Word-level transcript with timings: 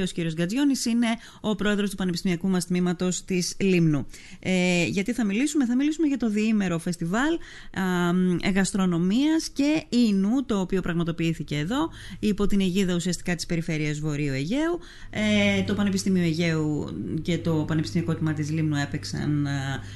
Ο 0.00 0.04
κύριος 0.04 0.34
Γκατζιόνη 0.34 0.72
είναι 0.90 1.06
ο 1.40 1.54
πρόεδρος 1.54 1.90
του 1.90 1.96
Πανεπιστημιακού 1.96 2.48
μας 2.48 2.66
τμήματος 2.66 3.24
της 3.24 3.56
Λίμνου. 3.60 4.06
Ε, 4.38 4.84
γιατί 4.86 5.12
θα 5.12 5.24
μιλήσουμε, 5.24 5.66
θα 5.66 5.76
μιλήσουμε 5.76 6.06
για 6.06 6.16
το 6.16 6.30
διήμερο 6.30 6.78
φεστιβάλ 6.78 7.38
γαστρονομία 8.54 9.40
και 9.52 9.84
ίνου, 9.88 10.44
το 10.46 10.60
οποίο 10.60 10.80
πραγματοποιήθηκε 10.80 11.56
εδώ, 11.56 11.90
υπό 12.18 12.46
την 12.46 12.60
αιγίδα 12.60 12.94
ουσιαστικά 12.94 13.34
της 13.34 13.46
περιφέρειας 13.46 13.98
Βορείου 13.98 14.32
Αιγαίου. 14.32 14.78
Ε, 15.10 15.62
το 15.62 15.74
Πανεπιστήμιο 15.74 16.22
Αιγαίου 16.22 16.88
και 17.22 17.38
το 17.38 17.54
Πανεπιστημιακό 17.54 18.14
Τμήμα 18.14 18.32
της 18.32 18.50
Λίμνου 18.50 18.76
έπαιξαν, 18.76 19.46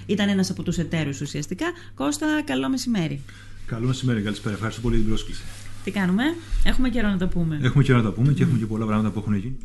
ήταν 0.07 0.29
ένας 0.29 0.51
από 0.51 0.62
τους 0.62 0.79
εταίρους 0.79 1.21
ουσιαστικά. 1.21 1.67
Κώστα, 1.95 2.43
καλό 2.45 2.69
μεσημέρι. 2.69 3.21
Καλό 3.67 3.87
μεσημέρι, 3.87 4.23
καλησπέρα. 4.23 4.55
Ευχαριστώ 4.55 4.80
πολύ 4.80 4.95
για 4.95 5.05
την 5.05 5.12
πρόσκληση. 5.15 5.43
Τι 5.85 5.91
κάνουμε, 5.91 6.23
έχουμε 6.65 6.89
καιρό 6.89 7.09
να 7.09 7.17
τα 7.17 7.27
πούμε. 7.29 7.59
Έχουμε 7.62 7.85
καιρό 7.85 7.99
να 7.99 8.05
τα 8.05 8.12
πούμε 8.12 8.33
και 8.33 8.43
έχουμε 8.43 8.59
και 8.59 8.67
πολλά 8.67 8.87
πράγματα 8.87 9.11
που 9.11 9.19
έχουν 9.19 9.35
γίνει 9.35 9.57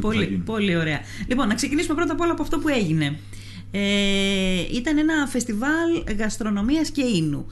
πολύ, 0.00 0.42
πολύ 0.44 0.76
ωραία. 0.76 1.00
Λοιπόν, 1.28 1.48
να 1.48 1.54
ξεκινήσουμε 1.54 1.94
πρώτα 1.94 2.12
απ' 2.12 2.20
όλα 2.20 2.32
από 2.32 2.42
αυτό 2.42 2.58
που 2.58 2.68
έγινε. 2.68 3.18
Ε, 3.76 4.60
ήταν 4.72 4.98
ένα 4.98 5.26
φεστιβάλ 5.26 6.04
γαστρονομίας 6.18 6.90
και 6.90 7.02
ίνου 7.02 7.46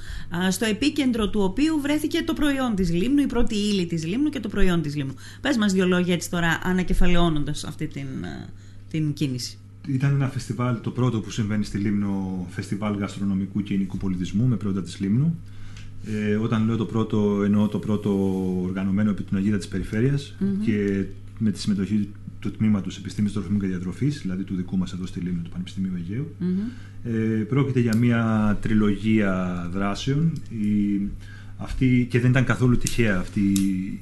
στο 0.51 0.65
επίκεντρο 0.65 1.31
του 1.31 1.41
οποίου 1.41 1.81
βρέθηκε 1.81 2.23
το 2.23 2.33
προϊόν 2.33 2.75
της 2.75 2.93
Λίμνου, 2.93 3.21
η 3.21 3.27
πρώτη 3.27 3.55
ύλη 3.55 3.87
της 3.87 4.07
Λίμνου 4.07 4.29
και 4.29 4.41
το 4.41 4.49
προϊόν 4.49 4.83
της 4.83 4.97
Λίμνου. 4.97 5.15
Πες 5.41 5.57
μας 5.57 5.73
δύο 5.73 5.87
λόγια 5.87 6.15
έτσι 6.15 6.31
τώρα 6.31 6.61
ανακεφαλαιώνοντας 6.63 7.65
αυτή 7.65 7.87
την, 7.87 8.07
την 8.91 9.13
κίνηση. 9.13 9.59
Ήταν 9.89 10.15
ένα 10.15 10.29
φεστιβάλ, 10.29 10.81
το 10.81 10.91
πρώτο 10.91 11.21
που 11.21 11.31
συμβαίνει 11.31 11.65
στη 11.65 11.79
Λίμνο, 11.79 12.47
φεστιβάλ 12.51 12.97
γαστρονομικού 12.97 13.63
και 13.63 13.75
ινικού 13.75 13.97
πολιτισμού 13.97 14.47
με 14.47 14.57
πρώτα 14.57 14.83
της 14.83 15.01
Λίμνου. 15.01 15.39
Ε, 16.07 16.35
όταν 16.35 16.67
λέω 16.67 16.77
το 16.77 16.85
πρώτο, 16.85 17.43
εννοώ 17.45 17.69
το 17.69 17.79
πρώτο 17.79 18.11
οργανωμένο 18.63 19.11
επί 19.11 19.23
την 19.23 19.37
αγίδα 19.37 19.57
της 19.57 19.69
περιφερειας 19.69 20.35
και 20.65 21.05
με 21.39 21.51
τη 21.51 21.59
συμμετοχή 21.59 22.09
τους 22.43 22.57
τμήματο 22.57 22.91
Επιστήμη 22.99 23.31
Τροφίμου 23.31 23.59
και 23.59 23.67
Διατροφής, 23.67 24.21
δηλαδή 24.21 24.43
του 24.43 24.55
δικού 24.55 24.77
μας 24.77 24.93
εδώ 24.93 25.07
στη 25.07 25.21
Λίμνη 25.21 25.43
του 25.43 25.51
Πανεπιστημίου 25.51 25.93
Αιγαίου. 25.97 26.35
Mm-hmm. 26.41 27.09
Ε, 27.09 27.43
πρόκειται 27.43 27.81
για 27.81 27.97
μια 27.97 28.59
τριλογία 28.63 29.69
δράσεων. 29.73 30.33
Η, 30.49 31.01
αυτή, 31.57 32.07
και 32.11 32.21
δεν 32.21 32.31
ήταν 32.31 32.45
καθόλου 32.45 32.77
τυχαία 32.77 33.19
αυτοί 33.19 33.41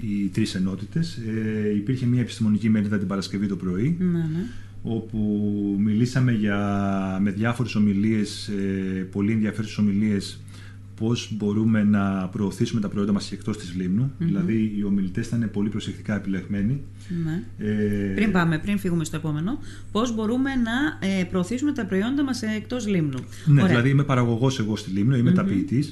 οι 0.00 0.28
τρεις 0.32 0.54
ενότητες. 0.54 1.16
Ε, 1.16 1.74
υπήρχε 1.74 2.06
μια 2.06 2.20
επιστημονική 2.20 2.68
μερίδα 2.68 2.98
την 2.98 3.06
Παρασκευή 3.06 3.46
το 3.46 3.56
πρωί. 3.56 3.96
Mm-hmm 4.00 4.68
όπου 4.82 5.18
μιλήσαμε 5.78 6.32
για, 6.32 7.18
με 7.22 7.30
διάφορες 7.30 7.74
ομιλίες, 7.74 8.48
ε, 8.48 9.08
πολύ 9.12 9.32
ενδιαφέρουσες 9.32 9.78
ομιλίες 9.78 10.40
πώς 11.00 11.32
μπορούμε 11.36 11.84
να 11.84 12.28
προωθήσουμε 12.32 12.80
τα 12.80 12.88
προϊόντα 12.88 13.12
μας 13.12 13.32
εκτός 13.32 13.58
της 13.58 13.74
λιμνου 13.74 14.12
Δηλαδή, 14.18 14.74
οι 14.76 14.84
ομιλητές 14.84 15.26
ήταν 15.26 15.50
πολύ 15.52 15.68
προσεκτικά 15.68 16.14
επιλεγμένοι. 16.16 16.80
Ναι. 17.24 17.42
Ε... 17.58 18.14
Πριν 18.14 18.32
πάμε, 18.32 18.58
πριν 18.58 18.78
φύγουμε 18.78 19.04
στο 19.04 19.16
επόμενο, 19.16 19.58
πώς 19.92 20.14
μπορούμε 20.14 20.50
να 20.54 21.08
ε, 21.08 21.24
προωθήσουμε 21.24 21.72
τα 21.72 21.86
προϊόντα 21.86 22.22
μας 22.22 22.42
εκτός 22.42 22.86
λίμνου; 22.86 23.18
Ναι, 23.46 23.64
δηλαδή, 23.66 23.88
είμαι 23.88 24.04
παραγωγός 24.04 24.58
εγώ 24.58 24.76
στη 24.76 24.90
λίμνο, 24.90 25.16
είμαι 25.16 25.32
ταποιητή. 25.32 25.84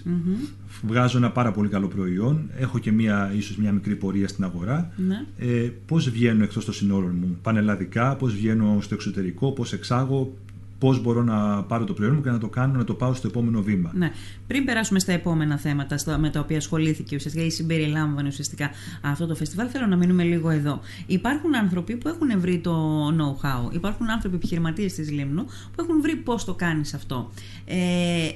Βγάζω 0.83 1.19
ένα 1.19 1.31
πάρα 1.31 1.53
πολύ 1.53 1.69
καλό 1.69 1.89
προϊόν. 1.89 2.51
Έχω 2.59 2.79
και 2.79 2.93
μία, 2.93 3.33
ίσως 3.37 3.57
μια 3.57 3.73
μικρή 3.73 3.97
πορεία 3.97 4.29
στην 4.29 4.45
αγορά. 4.45 4.93
Ναι. 4.97 5.25
Ε, 5.39 5.71
πώς 5.87 6.11
βγαίνω 6.11 6.43
εκτός 6.43 6.65
των 6.65 6.75
συνόρων 6.75 7.17
μου, 7.21 7.39
πανελλαδικά, 7.43 8.17
πώς 8.17 8.35
βγαίνω 8.35 8.79
στο 8.81 8.95
εξωτερικό, 8.95 9.53
πώς 9.53 9.73
εξάγω, 9.73 10.37
πώς 10.79 11.03
μπορώ 11.03 11.23
να 11.23 11.63
πάρω 11.63 11.85
το 11.85 11.93
προϊόν 11.93 12.15
μου 12.15 12.23
και 12.23 12.31
να 12.31 12.39
το 12.39 12.49
κάνω, 12.49 12.79
να 12.79 12.85
το 12.85 12.95
πάω 12.95 13.15
στο 13.15 13.27
επόμενο 13.27 13.63
βήμα. 13.63 13.91
Ναι. 13.95 14.13
Πριν 14.47 14.65
περάσουμε 14.65 14.99
στα 14.99 15.13
επόμενα 15.13 15.59
θέματα 15.59 16.19
με 16.19 16.31
τα 16.31 16.41
οποία 16.41 16.57
ασχολήθηκε 16.57 17.17
ουσιαστικά 17.17 17.45
ή 17.45 17.51
συμπεριλάμβανε 17.51 18.29
ουσιαστικά 18.29 18.71
αυτό 19.03 19.27
το 19.27 19.35
φεστιβάλ, 19.35 19.69
θέλω 19.73 19.87
να 19.87 19.97
μείνουμε 19.97 20.23
λίγο 20.23 20.51
εδώ. 20.51 20.81
Υπάρχουν 21.07 21.57
άνθρωποι 21.57 21.97
που 21.97 22.09
έχουν 22.09 22.41
βρει 22.41 22.59
το 22.59 23.07
know-how. 23.09 23.75
Υπάρχουν 23.75 24.11
άνθρωποι 24.11 24.37
επιχειρηματίες 24.37 24.95
της 24.95 25.11
Λίμνου 25.11 25.45
που 25.45 25.81
έχουν 25.81 26.01
βρει 26.01 26.17
πώς 26.17 26.45
το 26.45 26.55
κάνεις 26.55 26.95
αυτό. 26.95 27.31
Ε, 27.65 27.77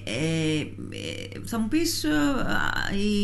ε, 0.04 0.66
θα 1.44 1.58
μου 1.58 1.68
πεις, 1.68 2.04
ε, 2.04 2.10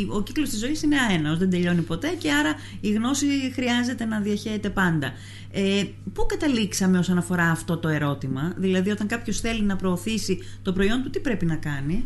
ο 0.08 0.22
κύκλος 0.22 0.48
της 0.48 0.58
ζωής 0.58 0.82
είναι 0.82 0.96
αέναος, 1.10 1.38
δεν 1.38 1.50
τελειώνει 1.50 1.80
ποτέ 1.80 2.08
και 2.18 2.32
άρα 2.32 2.54
η 2.80 2.90
γνώση 2.90 3.26
χρειάζεται 3.54 4.04
να 4.04 4.20
διαχέεται 4.20 4.70
πάντα. 4.70 5.12
Ε, 5.52 5.84
πού 6.12 6.26
καταλήξαμε 6.26 6.98
όσον 6.98 7.18
αφορά 7.18 7.50
αυτό 7.50 7.76
το 7.76 7.88
ερώτημα, 7.88 8.54
δηλαδή 8.56 8.90
όταν 8.90 9.06
κάποιος 9.08 9.40
θέλει 9.40 9.62
να 9.62 9.76
προωθήσει 9.76 10.38
το 10.62 10.72
προϊόν 10.72 11.02
του, 11.02 11.10
τι 11.10 11.20
πρέπει 11.20 11.46
να 11.46 11.56
κάνει; 11.56 12.04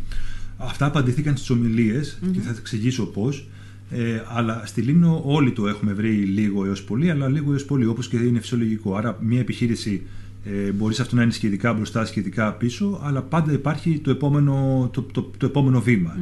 Αυτά 0.56 0.86
απαντηθήκαν 0.86 1.36
στις 1.36 1.50
ομιλίες 1.50 2.18
και 2.32 2.40
θα 2.40 2.54
εξηγήσω 2.58 3.06
πώς. 3.06 3.48
Ε, 3.90 4.22
αλλά 4.28 4.62
στη 4.64 4.80
Λίμνο 4.80 5.22
όλοι 5.24 5.52
το 5.52 5.68
έχουμε 5.68 5.92
βρει 5.92 6.10
λίγο 6.10 6.64
έως 6.64 6.84
πολύ, 6.84 7.10
αλλά 7.10 7.28
λίγο 7.28 7.52
έως 7.52 7.64
πολύ, 7.64 7.86
όπως 7.86 8.08
και 8.08 8.16
είναι 8.16 8.40
φυσιολογικό. 8.40 8.94
Άρα, 8.94 9.18
μια 9.20 9.40
επιχείρηση 9.40 10.02
ε, 10.44 10.72
μπορείς 10.72 11.00
αυτό 11.00 11.16
να 11.16 11.22
είναι 11.22 11.32
σχετικά 11.32 11.72
μπροστά, 11.72 12.04
σχετικά 12.04 12.52
πίσω, 12.52 13.00
αλλά 13.02 13.22
πάντα 13.22 13.52
υπάρχει 13.52 13.98
το 13.98 14.10
επόμενο, 14.10 14.88
το, 14.92 15.02
το, 15.02 15.30
το 15.36 15.46
επόμενο 15.46 15.80
βήμα. 15.80 16.16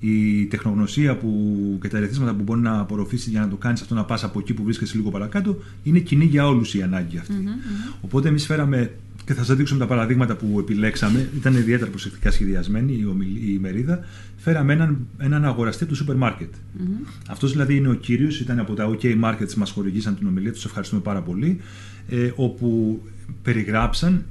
Η 0.00 0.44
τεχνογνωσία 0.46 1.16
που, 1.16 1.28
και 1.82 1.88
τα 1.88 1.96
ερεθίσματα 1.96 2.34
που 2.34 2.42
μπορεί 2.42 2.60
να 2.60 2.78
απορροφήσει 2.78 3.30
για 3.30 3.40
να 3.40 3.48
το 3.48 3.56
κάνεις 3.56 3.80
αυτό 3.80 3.94
να 3.94 4.04
πας 4.04 4.24
από 4.24 4.38
εκεί 4.38 4.54
που 4.54 4.62
βρίσκεσαι 4.64 4.96
λίγο 4.96 5.10
παρακάτω 5.10 5.58
είναι 5.82 5.98
κοινή 5.98 6.24
για 6.24 6.46
όλους 6.46 6.74
η 6.74 6.82
ανάγκη 6.82 7.20
Οπότε, 8.00 8.28
εμείς 8.28 8.46
φέραμε 8.46 8.92
και 9.24 9.34
θα 9.34 9.44
σας 9.44 9.56
δείξουμε 9.56 9.80
τα 9.80 9.86
παραδείγματα 9.86 10.36
που 10.36 10.56
επιλέξαμε. 10.58 11.28
Ήταν 11.36 11.54
ιδιαίτερα 11.54 11.90
προσεκτικά 11.90 12.30
σχεδιασμένη 12.30 12.92
η, 12.92 13.04
η 13.34 13.52
ημερίδα. 13.56 14.04
Φέραμε 14.36 14.72
έναν, 14.72 15.06
έναν 15.18 15.44
αγοραστή 15.44 15.86
του 15.86 15.94
σούπερ 15.94 16.16
μάρκετ. 16.16 16.52
Mm-hmm. 16.54 17.06
Αυτός 17.28 17.52
δηλαδή 17.52 17.76
είναι 17.76 17.88
ο 17.88 17.94
κύριος, 17.94 18.40
ήταν 18.40 18.58
από 18.58 18.74
τα 18.74 18.90
OK 18.90 19.24
Markets, 19.24 19.54
μας 19.54 19.70
χορηγήσαν 19.70 20.16
την 20.16 20.26
ομιλία, 20.26 20.52
τους 20.52 20.64
ευχαριστούμε 20.64 21.00
πάρα 21.02 21.22
πολύ. 21.22 21.60
Ε, 22.08 22.30
όπου 22.34 23.00
περιγράψαν 23.42 24.24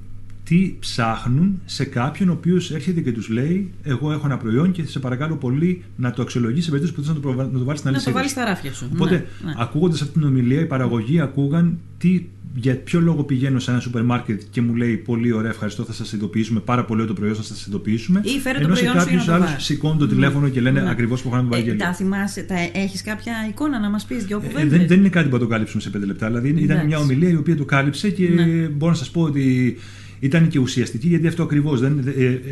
τι 0.43 0.75
ψάχνουν 0.79 1.61
σε 1.65 1.85
κάποιον 1.85 2.29
ο 2.29 2.31
οποίος 2.31 2.71
έρχεται 2.71 3.01
και 3.01 3.11
τους 3.11 3.29
λέει: 3.29 3.73
Εγώ 3.83 4.11
έχω 4.11 4.25
ένα 4.25 4.37
προϊόν 4.37 4.71
και 4.71 4.85
σε 4.85 4.99
παρακαλώ 4.99 5.35
πολύ 5.35 5.83
να 5.95 6.11
το 6.11 6.21
αξιολογήσει 6.21 6.63
σε 6.63 6.71
περίπτωση 6.71 6.95
που 6.95 7.01
θες 7.01 7.09
να 7.09 7.21
το, 7.21 7.27
προβα... 7.27 7.49
το 7.49 7.63
βάλεις 7.63 7.79
στην 7.79 7.89
αλήθεια. 7.89 8.07
Να 8.07 8.13
το 8.13 8.17
βάλεις 8.17 8.31
στα 8.31 8.45
ράφια 8.45 8.73
σου. 8.73 8.89
Οπότε, 8.93 9.15
ναι, 9.15 9.49
ναι. 9.49 9.53
ακούγοντας 9.57 10.01
αυτή 10.01 10.13
την 10.13 10.23
ομιλία, 10.23 10.59
οι 10.59 10.65
παραγωγοί 10.65 11.19
ακούγαν 11.19 11.79
τι 11.97 12.25
για 12.55 12.75
ποιο 12.75 12.99
λόγο 12.99 13.23
πηγαίνω 13.23 13.59
σε 13.59 13.71
ένα 13.71 13.79
σούπερ 13.79 14.03
μάρκετ 14.03 14.41
και 14.49 14.61
μου 14.61 14.75
λέει 14.75 14.95
πολύ 14.95 15.31
ωραία, 15.31 15.49
ευχαριστώ, 15.49 15.83
θα 15.83 15.93
σας 15.93 16.13
ειδοποιήσουμε 16.13 16.59
πάρα 16.59 16.85
πολύ 16.85 17.05
το 17.05 17.13
προϊόν, 17.13 17.35
θα 17.35 17.43
σας 17.43 17.65
ειδοποιήσουμε. 17.65 18.21
Ή 18.23 18.39
φέρε 18.39 18.59
το 18.59 18.67
προϊόν 18.67 18.93
σε 18.93 18.97
κάποιους 18.97 19.27
άλλους 19.27 19.55
σηκώνουν 19.57 19.97
το 19.97 20.07
τηλέφωνο 20.07 20.49
και 20.49 20.61
λένε 20.61 20.81
ναι. 20.81 20.89
ακριβώς 20.89 21.21
που 21.21 21.29
έχουν 21.33 21.47
βάλει 21.49 21.69
ε, 21.69 21.73
Τα 21.73 21.93
θυμάσαι, 21.93 22.45
έχεις 22.73 23.01
κάποια 23.01 23.33
εικόνα 23.49 23.79
να 23.79 23.89
μας 23.89 24.05
πεις 24.05 24.25
δυο 24.25 24.39
κουβέντε. 24.39 24.61
Ε, 24.61 24.65
δεν, 24.77 24.87
δεν 24.87 24.99
είναι 24.99 25.09
κάτι 25.09 25.27
που 25.29 25.33
θα 25.33 25.39
το 25.39 25.47
κάλυψουμε 25.47 25.81
σε 25.81 25.89
πέντε 25.89 26.05
λεπτά. 26.05 26.27
Δηλαδή 26.27 26.49
ήταν 26.49 26.85
μια 26.85 26.97
ομιλία 26.97 27.29
η 27.29 27.35
οποία 27.35 27.55
το 27.55 27.65
κάλυψε 27.65 28.09
και 28.09 28.29
ναι. 28.29 28.43
μπορώ 28.67 28.91
να 28.91 28.97
σας 28.97 29.09
πω 29.09 29.21
ότι 29.21 29.77
ήταν 30.23 30.47
και 30.47 30.59
ουσιαστική 30.59 31.07
γιατί 31.07 31.27
αυτό 31.27 31.43
ακριβώς 31.43 31.81
ε, 31.81 31.89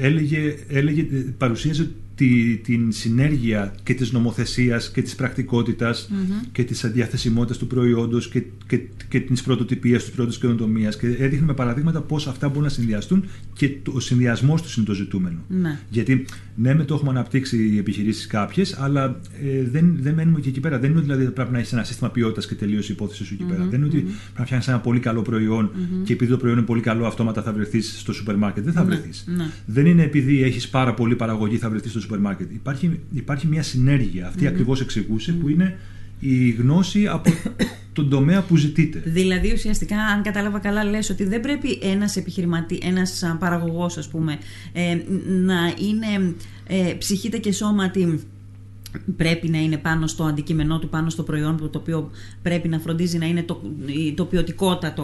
έλεγε, 0.02 0.56
έλεγε, 0.68 1.06
παρουσίαζε 1.38 1.90
τη, 2.22 2.58
την 2.58 2.92
συνέργεια 2.92 3.76
και 3.84 3.94
της 3.94 4.12
νομοθεσίας 4.12 4.92
και 4.92 5.02
της 5.02 5.16
πρακτικότητας 5.16 6.10
mm-hmm. 6.12 6.48
και 6.52 6.64
της 6.64 6.92
διαθεσιμότητας 6.94 7.58
του 7.58 7.68
προϊόντος 7.68 8.30
και, 8.30 8.44
και, 8.68 8.80
και 9.10 9.20
της 9.20 9.42
πρωτοτυπίας 9.42 10.04
του 10.04 10.12
προϊόντος 10.12 10.38
καινοτομίας 10.38 10.98
και 10.98 11.08
έδειχνε 11.08 11.46
με 11.46 11.54
παραδείγματα 11.54 12.02
πώς 12.02 12.28
αυτά 12.28 12.48
μπορούν 12.48 12.64
να 12.64 12.70
συνδυαστούν 12.70 13.26
και 13.54 13.78
ο 13.92 14.00
συνδυασμός 14.00 14.62
τους 14.62 14.78
είναι 14.78 14.86
το 14.86 14.94
ζητούμενο. 14.94 15.38
Ναι. 15.48 15.80
Γιατί 15.90 16.26
ναι, 16.56 16.76
με 16.76 16.84
το 16.84 16.94
έχουμε 16.94 17.10
αναπτύξει 17.10 17.70
οι 17.74 17.78
επιχειρήσεις 17.78 18.28
κάποιες, 18.28 18.78
αλλά 18.80 19.20
ε, 19.44 19.64
δεν, 19.72 19.98
δεν 20.00 20.14
μένουμε 20.14 20.40
και 20.40 20.50
εκεί 20.50 20.60
πέρα. 20.60 20.80
Δεν 20.80 20.90
είναι 20.90 21.00
ότι 21.00 21.08
δηλαδή, 21.08 21.32
πρέπει 21.32 21.52
να 21.52 21.58
έχεις 21.58 21.74
ένα 21.74 21.84
σύστημα 21.84 22.10
ποιότητας 22.10 22.48
και 22.48 22.56
τελείωσε 22.56 22.92
η 22.92 22.96
υπόθεση 22.96 23.26
σου 23.26 23.34
εκεί 23.34 23.44
πέρα. 23.44 23.66
Δεν 23.70 23.80
είναι 23.80 23.86
ότι 23.86 23.98
πρέπει 24.00 24.16
να 24.38 24.46
φτιάξει 24.46 24.70
ένα 24.70 24.80
πολύ 24.80 25.00
καλό 25.00 25.22
προϊόν 25.22 25.72
και 26.04 26.14
επειδή 26.14 26.32
το 26.32 26.38
προϊόν 26.38 26.58
είναι 26.58 26.66
πολύ 26.66 26.82
καλό, 26.82 27.06
αυτόματα 27.06 27.42
θα 27.42 27.54
βρεθείς 27.54 28.00
στο 28.00 28.14
σούπερ 28.14 28.36
μάρκετ. 28.36 28.64
Δεν 28.64 28.74
θα 28.74 28.84
βρεθείς. 28.84 29.24
Ναι. 29.28 29.50
Δεν 29.66 29.86
είναι 29.86 30.04
επειδή 30.04 30.44
έχεις 30.44 30.70
πάρα 30.70 30.94
πολύ 30.94 31.16
παραγωγή, 31.16 31.58
θα 31.58 31.70
βρεθείς 31.70 31.92
στο 31.92 32.00
σούπερ 32.00 32.11
μάρκετ. 32.20 32.52
Υπάρχει, 32.52 33.00
υπάρχει 33.14 33.48
μια 33.48 33.64
συνέργεια. 33.64 34.28
Αυτή 34.28 34.48
ακριβώς 34.48 34.82
εξηγούσε 34.82 35.32
που 35.32 35.50
είναι 35.50 35.78
η 36.20 36.50
γνώση 36.50 37.08
από 37.08 37.32
τον 37.94 38.10
τομέα 38.10 38.42
που 38.42 38.56
ζητείτε. 38.56 39.02
Δηλαδή, 39.06 39.52
ουσιαστικά, 39.54 39.98
αν 39.98 40.22
κατάλαβα 40.22 40.60
καλά, 40.60 40.84
λες 40.84 41.10
ότι 41.10 41.24
δεν 41.24 41.42
πρέπει 41.42 41.80
ένας 41.82 42.16
επιχειρηματή, 42.16 42.80
ένας 42.84 43.36
παραγωγός, 43.40 43.98
ας 43.98 44.08
πούμε, 44.08 44.38
ε, 44.74 44.98
να 45.28 45.74
είναι 45.78 46.36
ε, 46.68 46.94
ψυχήτα 46.94 47.38
και 47.38 47.52
σώματι 47.52 48.20
πρέπει 49.18 49.50
να 49.50 49.58
είναι 49.58 49.78
πάνω 49.78 50.08
στο 50.08 50.24
αντικείμενό 50.24 50.80
του, 50.80 50.90
πάνω 50.90 51.10
στο 51.10 51.24
προϊόν 51.24 51.58
του, 51.58 51.70
το 51.70 51.80
οποίο 51.80 52.12
πρέπει 52.42 52.68
να 52.68 52.80
φροντίζει 52.80 53.18
να 53.18 53.26
είναι 53.26 53.44
το, 53.44 53.62
το 54.16 54.26
ποιοτικότατο, 54.26 55.04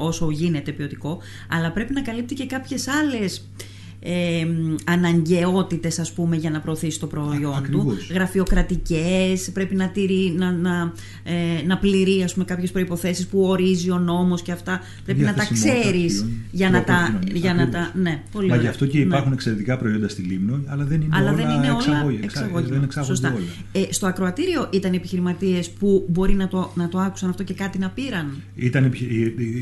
όσο 0.00 0.30
γίνεται 0.30 0.72
ποιοτικό, 0.72 1.18
αλλά 1.48 1.72
πρέπει 1.72 1.92
να 1.92 2.02
καλύπτει 2.02 2.34
και 2.34 2.46
κάποιες 2.46 2.88
άλλες 2.88 3.48
ε, 4.00 4.46
αναγκαιότητες 4.84 5.98
ας 5.98 6.12
πούμε 6.12 6.36
για 6.36 6.50
να 6.50 6.60
προωθήσει 6.60 7.00
το 7.00 7.06
προϊόν 7.06 7.68
του. 7.70 7.96
Γραφειοκρατικές, 8.10 9.50
πρέπει 9.52 9.74
να, 9.74 9.88
τηρεί, 9.88 10.34
να, 10.36 10.52
να, 10.52 10.92
ε, 11.22 11.66
να 11.66 11.78
πληρεί 11.78 12.22
ας 12.22 12.32
πούμε, 12.32 12.44
κάποιες 12.44 12.70
προϋποθέσεις 12.70 13.26
που 13.26 13.40
ορίζει 13.40 13.90
ο 13.90 13.98
νόμος 13.98 14.42
και 14.42 14.52
αυτά. 14.52 14.80
Πρέπει 15.04 15.20
να 15.20 15.34
τα 15.34 15.48
ξέρεις 15.52 16.26
για 16.50 16.70
να 16.70 16.84
τα... 16.84 17.18
Για 17.32 17.54
να 17.54 17.68
τα 17.68 17.92
ναι, 17.94 18.22
πολύ 18.32 18.48
Μα 18.48 18.56
γι' 18.56 18.66
αυτό 18.66 18.86
και 18.86 18.98
υπάρχουν 18.98 19.28
ναι. 19.28 19.34
εξαιρετικά 19.34 19.78
προϊόντα 19.78 20.08
στη 20.08 20.22
Λίμνο, 20.22 20.60
αλλά 20.66 20.84
δεν 20.84 21.00
είναι 21.00 21.16
αλλά 21.16 21.28
όλα, 21.28 21.36
δεν 21.36 21.48
είναι 21.50 21.70
όλα 21.70 22.06
εξαγωγή. 22.22 22.66
Δεν 22.66 23.04
Σωστά. 23.04 23.28
Όλα. 23.28 23.44
Ε, 23.72 23.92
στο 23.92 24.06
ακροατήριο 24.06 24.68
ήταν 24.72 24.92
επιχειρηματίες 24.92 25.70
που 25.70 26.06
μπορεί 26.08 26.34
να 26.34 26.48
το, 26.48 26.72
να 26.74 26.88
το 26.88 26.98
άκουσαν 26.98 27.30
αυτό 27.30 27.42
και 27.42 27.54
κάτι 27.54 27.78
να 27.78 27.88
πήραν; 27.88 28.42
Ήταν 28.54 28.92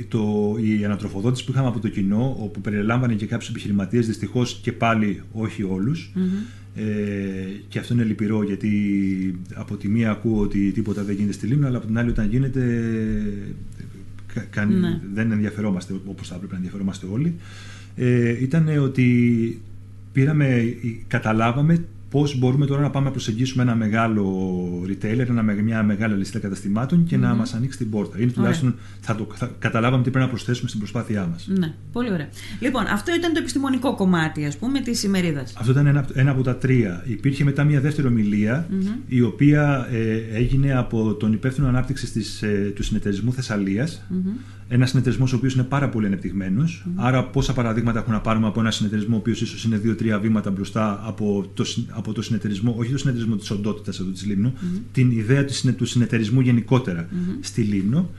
το, 0.09 0.55
η 0.79 0.85
ανατροφοδότηση 0.85 1.44
που 1.44 1.53
είχαμε 1.53 1.69
από 1.69 1.81
το 1.81 1.88
κοινό, 1.88 2.37
όπου 2.38 2.61
περιλάμβανε 2.61 3.15
και 3.15 3.27
κάποιους 3.27 3.50
επιχειρηματίες, 3.50 4.06
δυστυχώς 4.26 4.61
και 4.62 4.73
πάλι 4.73 5.23
όχι 5.32 5.62
Ε, 6.75 6.82
και 7.69 7.78
αυτό 7.78 7.94
είναι 7.94 8.02
λυπηρό 8.02 8.43
γιατί 8.43 8.70
από 9.55 9.76
τη 9.76 9.88
μία 9.88 10.11
ακούω 10.11 10.40
ότι 10.40 10.70
τίποτα 10.70 11.02
δεν 11.05 11.14
γίνεται 11.14 11.32
στη 11.32 11.46
Λίμνο, 11.46 11.67
αλλά 11.67 11.76
από 11.76 11.87
την 11.87 11.99
άλλη 11.99 12.11
όταν 12.11 12.28
γίνεται 12.28 12.62
κα, 14.50 14.64
ναι. 14.64 15.00
δεν 15.14 15.32
ενδιαφερόμαστε 15.32 15.94
όπως 16.06 16.28
θα 16.28 16.34
έπρεπε 16.34 16.52
να 16.52 16.56
ενδιαφερόμαστε 16.56 17.06
όλοι. 17.12 17.34
Ε, 17.96 18.43
ήταν 18.43 18.69
ότι 18.78 19.61
πήραμε, 20.12 20.75
καταλάβαμε 21.06 21.84
πώς 22.11 22.38
μπορούμε 22.38 22.67
τώρα 22.67 22.81
να 22.81 22.91
πάμε 22.91 23.05
να 23.05 23.11
προσεγγίσουμε 23.11 23.62
ένα 23.62 23.75
μεγάλο 23.75 24.25
retailer, 24.87 25.29
ένα, 25.29 25.43
μια 25.43 25.82
μεγάλη 25.82 26.14
λίστα 26.14 26.38
καταστημάτων 26.38 27.05
και 27.05 27.17
να 27.17 27.35
μας 27.35 27.55
ανοίξει 27.55 27.79
την 27.79 27.91
πόρτα. 27.91 28.20
Είναι 28.20 28.31
τουλάχιστον 28.31 28.75
θα, 29.00 29.14
το, 29.14 29.26
θα 29.35 29.50
καταλάβαμε 29.58 30.03
τι 30.03 30.11
πρέπει 30.11 30.25
να 30.25 30.31
προσθέσουμε 30.31 30.69
στην 30.69 30.81
προσπάθειά 30.81 31.26
μας. 31.26 31.47
Ναι, 31.58 31.75
πολύ 31.93 32.12
ωραία. 32.12 32.29
Λοιπόν, 32.61 32.87
αυτό 32.87 33.14
ήταν 33.14 33.32
το 33.32 33.38
επιστημονικό 33.38 33.94
κομμάτι, 33.94 34.44
ας 34.44 34.56
πούμε, 34.56 34.81
της 34.81 35.03
ημερίδας. 35.03 35.55
Αυτό 35.58 35.70
ήταν 35.70 35.87
ένα, 35.87 36.06
ένα 36.14 36.31
από 36.31 36.43
τα 36.43 36.56
τρία. 36.56 37.05
Υπήρχε 37.06 37.44
μετά 37.44 37.64
μια 37.64 37.81
δεύτερη 37.81 38.06
ομιλία, 38.06 38.69
η 39.06 39.20
οποία 39.20 39.88
ε, 39.91 40.37
έγινε 40.37 40.75
από 40.75 41.14
τον 41.14 41.32
υπεύθυνο 41.32 41.69
ανάπτυξης 41.69 42.43
ε, 42.43 42.73
του 42.75 42.82
συνεταιρισμού 42.82 43.32
Θεσσαλίας. 43.32 44.02
Ένας 44.68 44.90
συνεταιρισμός 44.90 45.32
ο 45.32 45.36
οποίος 45.36 45.54
είναι 45.54 45.62
πάρα 45.62 45.88
πολύ 45.88 46.06
ανεπτυγμένος. 46.06 46.84
Mm-hmm. 46.86 46.92
Άρα, 46.94 47.24
πόσα 47.24 47.52
παραδείγματα 47.52 47.98
έχουμε 47.98 48.14
να 48.14 48.20
πάρουμε 48.20 48.46
από 48.46 48.60
ένα 48.60 48.70
συνεταιρισμό 48.70 49.14
ο 49.14 49.18
οποίος 49.18 49.40
ίσως 49.40 49.64
είναι 49.64 49.76
δύο-τρία 49.76 50.18
βήματα 50.18 50.50
μπροστά 50.50 51.00
από 51.04 51.50
το, 51.54 51.64
από 51.88 52.12
το 52.12 52.22
συνεταιρισμό, 52.22 52.74
όχι 52.78 52.90
το 52.90 52.98
συνεταιρισμό 52.98 53.36
της 53.36 53.50
οντότητας 53.50 54.00
εδώ 54.00 54.10
της 54.10 54.26
Λίμνου, 54.26 54.52
mm-hmm. 54.52 54.80
την 54.92 55.10
ιδέα 55.10 55.44
του 55.76 55.86
συνεταιρισμού 55.86 56.40
γενικότερα 56.40 57.08
mm-hmm. 57.08 57.38
στη 57.40 57.62
Λίμνο. 57.62 58.10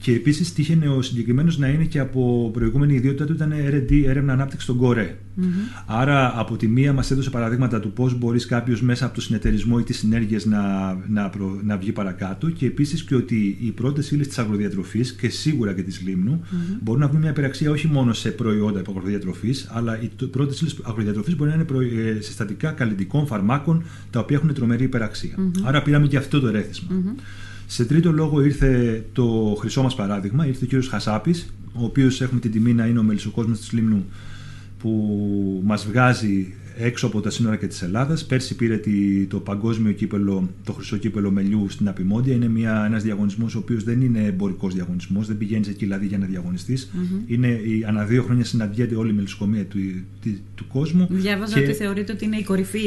Και 0.00 0.12
επίσης 0.12 0.52
τύχαινε 0.52 0.88
ο 0.88 1.02
συγκεκριμένος 1.02 1.58
να 1.58 1.68
είναι 1.68 1.84
και 1.84 1.98
από 1.98 2.50
προηγούμενη 2.52 2.94
ιδιότητα 2.94 3.24
του 3.24 3.32
ήταν 3.32 3.52
RD, 3.52 4.02
έρευνα 4.06 4.32
ανάπτυξη 4.32 4.64
στον 4.64 4.76
Κορέ. 4.76 5.16
Mm-hmm. 5.40 5.84
Άρα, 5.86 6.38
από 6.38 6.56
τη 6.56 6.68
μία 6.68 6.92
μας 6.92 7.10
έδωσε 7.10 7.30
παραδείγματα 7.30 7.80
του 7.80 7.92
πώς 7.92 8.18
μπορείς 8.18 8.46
κάποιος 8.46 8.82
μέσα 8.82 9.04
από 9.06 9.14
το 9.14 9.20
συνεταιρισμό 9.20 9.76
ή 9.80 9.82
τις 9.82 9.98
συνέργειες 9.98 10.46
να, 10.46 10.94
να, 11.08 11.28
προ, 11.28 11.60
να 11.64 11.76
βγει 11.76 11.92
παρακάτω. 11.92 12.50
Και 12.50 12.66
επίσης 12.66 13.04
και 13.04 13.14
ότι 13.14 13.58
οι 13.60 13.70
πρώτες 13.70 14.10
ύλες 14.10 14.28
της 14.28 14.38
αγροδιατροφής 14.38 15.12
και 15.12 15.28
σίγουρα 15.28 15.72
και 15.72 15.82
της 15.82 16.00
Λίμνου 16.00 16.40
mm-hmm. 16.40 16.78
μπορούν 16.80 17.00
να 17.00 17.08
βρουν 17.08 17.20
μια 17.20 17.30
υπεραξία 17.30 17.70
όχι 17.70 17.86
μόνο 17.86 18.12
σε 18.12 18.30
προϊόντα 18.30 18.80
από 18.80 18.90
αγροδιατροφής, 18.90 19.68
αλλά 19.70 20.00
οι 20.02 20.10
πρώτες 20.30 20.60
ύλες 20.60 20.76
αγροδιατροφής 20.82 21.36
μπορεί 21.36 21.50
να 21.50 21.56
είναι 21.56 21.64
προ, 21.64 21.80
ε, 21.80 22.18
συστατικά 22.20 22.70
καλλιτικών 22.70 23.26
φαρμάκων 23.26 23.84
τα 24.10 24.20
οποία 24.20 24.36
έχουν 24.36 24.54
τρομερή 24.54 24.84
υπεραξία. 24.84 25.34
Mm-hmm. 25.38 25.62
Άρα, 25.64 25.82
πήραμε 25.82 26.06
και 26.06 26.16
αυτό 26.16 26.40
το 26.40 26.46
ερέθισμα. 26.46 26.88
Σε 27.70 27.84
τρίτο 27.84 28.12
λόγο 28.12 28.40
ήρθε 28.44 29.04
το 29.12 29.56
χρυσό 29.58 29.82
μας 29.82 29.94
παράδειγμα, 29.94 30.46
ήρθε 30.46 30.64
ο 30.64 30.66
κύριος 30.66 30.88
Χασάπης, 30.88 31.54
ο 31.72 31.84
οποίος 31.84 32.20
έχουμε 32.20 32.40
την 32.40 32.50
τιμή 32.50 32.74
να 32.74 32.86
είναι 32.86 32.98
ο 32.98 33.02
μελισσοκόσμος 33.02 33.58
της 33.58 33.72
Λίμνου 33.72 34.04
που 34.78 35.62
μας 35.64 35.86
βγάζει 35.86 36.54
έξω 36.78 37.06
από 37.06 37.20
τα 37.20 37.30
σύνορα 37.30 37.56
και 37.56 37.66
τη 37.66 37.78
Ελλάδα. 37.82 38.18
Πέρσι 38.28 38.56
πήρε 38.56 38.80
το 39.28 39.38
παγκόσμιο 39.38 39.92
κύπελο, 39.92 40.48
το 40.64 40.72
χρυσό 40.72 40.96
κύπελο 40.96 41.30
μελιού 41.30 41.66
στην 41.68 41.88
Απιμόντια. 41.88 42.34
Είναι 42.34 42.50
ένας 42.86 43.02
διαγωνισμός 43.02 43.54
ο 43.54 43.58
οποίος 43.58 43.84
δεν 43.84 44.00
είναι 44.00 44.24
εμπορικός 44.24 44.74
διαγωνισμός, 44.74 45.26
δεν 45.26 45.38
πηγαίνει 45.38 45.66
εκεί 45.68 45.84
δηλαδή 45.84 46.06
για 46.06 46.18
να 46.18 46.26
διαγωνιστείς. 46.26 46.90
Mm-hmm. 46.92 47.22
Είναι 47.26 47.58
ανά 47.86 48.04
δύο 48.04 48.22
χρόνια 48.22 48.44
συναντιέται 48.44 48.94
όλη 48.94 49.10
η 49.10 49.14
μελισσοκομεία 49.14 49.64
του, 49.64 49.78
του, 50.22 50.38
του 50.54 50.66
κόσμου. 50.66 51.06
Διάβαζα 51.10 51.58
και... 51.58 51.64
ότι 51.64 51.72
θεωρείται 51.72 52.12
ότι 52.12 52.24
είναι 52.24 52.36
η 52.36 52.42
κορυφή. 52.42 52.80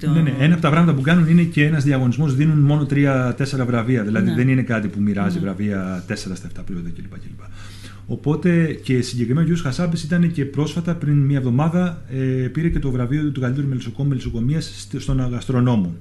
Το... 0.00 0.10
Ναι, 0.10 0.20
ναι. 0.20 0.34
Ένα 0.38 0.52
από 0.52 0.62
τα 0.62 0.70
πράγματα 0.70 0.94
που 0.94 1.02
κάνουν 1.02 1.28
είναι 1.28 1.42
και 1.42 1.64
ένας 1.64 1.84
διαγωνισμός. 1.84 2.34
Δίνουν 2.34 2.58
μόνο 2.58 2.86
τρία-τέσσερα 2.86 3.64
βραβεία. 3.64 4.02
Δηλαδή 4.02 4.28
ναι. 4.28 4.34
δεν 4.34 4.48
είναι 4.48 4.62
κάτι 4.62 4.88
που 4.88 5.00
μοιράζει 5.00 5.34
ναι. 5.34 5.40
βραβεία 5.40 6.04
τέσσερα 6.06 6.34
στα 6.34 6.48
7 6.48 6.62
κλπ. 6.66 6.94
κλπ. 6.94 7.42
Οπότε 8.12 8.78
και 8.82 9.00
συγκεκριμένα 9.00 9.40
ο 9.40 9.44
Γιώργο 9.44 9.62
Χασάπη 9.62 10.00
ήταν 10.04 10.32
και 10.32 10.44
πρόσφατα, 10.44 10.94
πριν 10.94 11.16
μία 11.18 11.38
εβδομάδα, 11.38 12.02
ε, 12.10 12.48
πήρε 12.48 12.68
και 12.68 12.78
το 12.78 12.90
βραβείο 12.90 13.30
του 13.30 13.40
καλύτερου 13.40 13.68
μελισσοκόμου 13.68 14.08
μελισσοκομείας 14.08 14.88
στον 14.98 15.20
αγαστρονομο 15.20 15.94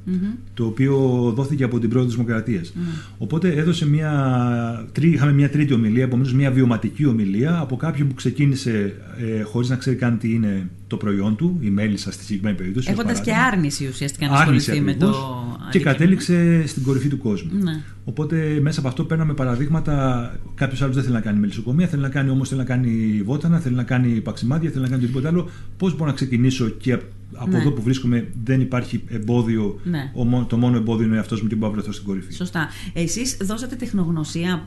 Το 0.53 0.65
οποίο 0.65 0.97
δόθηκε 1.35 1.63
από 1.63 1.79
την 1.79 1.89
πρώτη 1.89 2.11
Δημοκρατίας. 2.11 2.73
Οπότε 3.17 3.51
έδωσε 3.53 3.87
μία, 3.87 4.89
είχαμε 4.99 5.33
μία 5.33 5.49
τρίτη 5.49 5.73
ομιλία, 5.73 6.03
επομένως 6.03 6.33
μία 6.33 6.51
βιωματική 6.51 7.05
ομιλία 7.05 7.59
από 7.59 7.75
κάποιον 7.75 8.07
που 8.07 8.13
ξεκίνησε 8.13 8.95
ε, 9.17 9.41
χωρίς 9.41 9.69
να 9.69 9.75
ξέρει 9.75 9.95
καν 9.95 10.17
τι 10.17 10.33
είναι 10.33 10.69
το 10.87 10.97
προϊόν 10.97 11.35
του, 11.35 11.57
η 11.61 11.69
μέλισσα 11.69 12.11
στη 12.11 12.23
συγκεκριμένη 12.23 12.57
περίπτωση. 12.57 12.91
Έχοντας 12.91 13.21
και 13.21 13.33
άρνηση 13.33 13.87
ουσιαστικά 13.87 14.27
να 14.27 14.33
ασχοληθεί 14.33 14.81
με 14.81 14.93
το. 14.93 15.48
Και 15.71 15.79
κατέληξε 15.79 16.67
στην 16.67 16.83
κορυφή 16.83 17.07
του 17.07 17.17
κόσμου. 17.17 17.51
Ναι. 17.63 17.81
Οπότε 18.05 18.59
μέσα 18.61 18.79
από 18.79 18.87
αυτό 18.87 19.03
παίρναμε 19.03 19.33
παραδείγματα. 19.33 20.35
Κάποιος 20.55 20.81
άλλος 20.81 20.95
δεν 20.95 21.03
θέλει 21.03 21.15
να 21.15 21.21
κάνει 21.21 21.39
μελισσοκομεία, 21.39 21.87
θέλει 21.87 22.01
να 22.01 22.09
κάνει 22.09 22.29
όμως 22.29 22.49
θέλει 22.49 22.59
να 22.59 22.65
κάνει 22.65 23.21
βότανα, 23.25 23.59
θέλει 23.59 23.75
να 23.75 23.83
κάνει 23.83 24.21
παξιμάδια, 24.21 24.69
θέλει 24.69 24.81
να 24.81 24.89
κάνει 24.89 25.03
οτιδήποτε 25.03 25.27
άλλο. 25.27 25.49
Πώς 25.77 25.91
μπορώ 25.95 26.05
να 26.05 26.15
ξεκινήσω 26.15 26.69
και 26.69 26.97
από 27.33 27.51
ναι. 27.51 27.57
εδώ 27.57 27.71
που 27.71 27.81
βρίσκομαι 27.81 28.27
δεν 28.43 28.61
υπάρχει 28.61 29.03
εμπόδιο. 29.07 29.79
Ναι. 29.83 30.11
το 30.47 30.57
μόνο 30.57 30.77
εμπόδιο 30.77 31.07
είναι 31.07 31.19
αυτός 31.19 31.41
μου 31.41 31.47
και 31.47 31.55
μπορώ 31.55 31.71
να 31.71 31.77
βρεθώ 31.77 31.91
στην 31.91 32.05
κορυφή. 32.05 32.33
Σωστά. 32.33 32.67
Εσείς 32.93 33.37
δώσατε 33.41 33.75
τεχνογνωσία. 33.75 34.63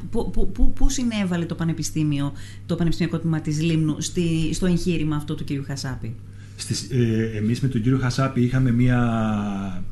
Πού 0.74 0.88
συνέβαλε 0.88 1.44
το 1.44 1.54
Πανεπιστήμιο, 1.54 2.32
το 2.66 2.74
Πανεπιστημιακό 2.74 3.18
Τμήμα 3.18 3.40
της 3.40 3.62
Λίμνου 3.62 3.96
στη, 4.00 4.50
στο 4.54 4.66
εγχείρημα 4.66 5.16
αυτό 5.16 5.34
του 5.34 5.44
κ. 5.44 5.48
Χασάπη; 5.66 6.14
Στις, 6.56 6.88
ε, 6.90 7.30
εμείς 7.36 7.60
με 7.60 7.68
τον 7.68 7.82
κύριο 7.82 7.98
Χασάπη 7.98 8.42
είχαμε 8.42 8.70
μία 8.70 9.84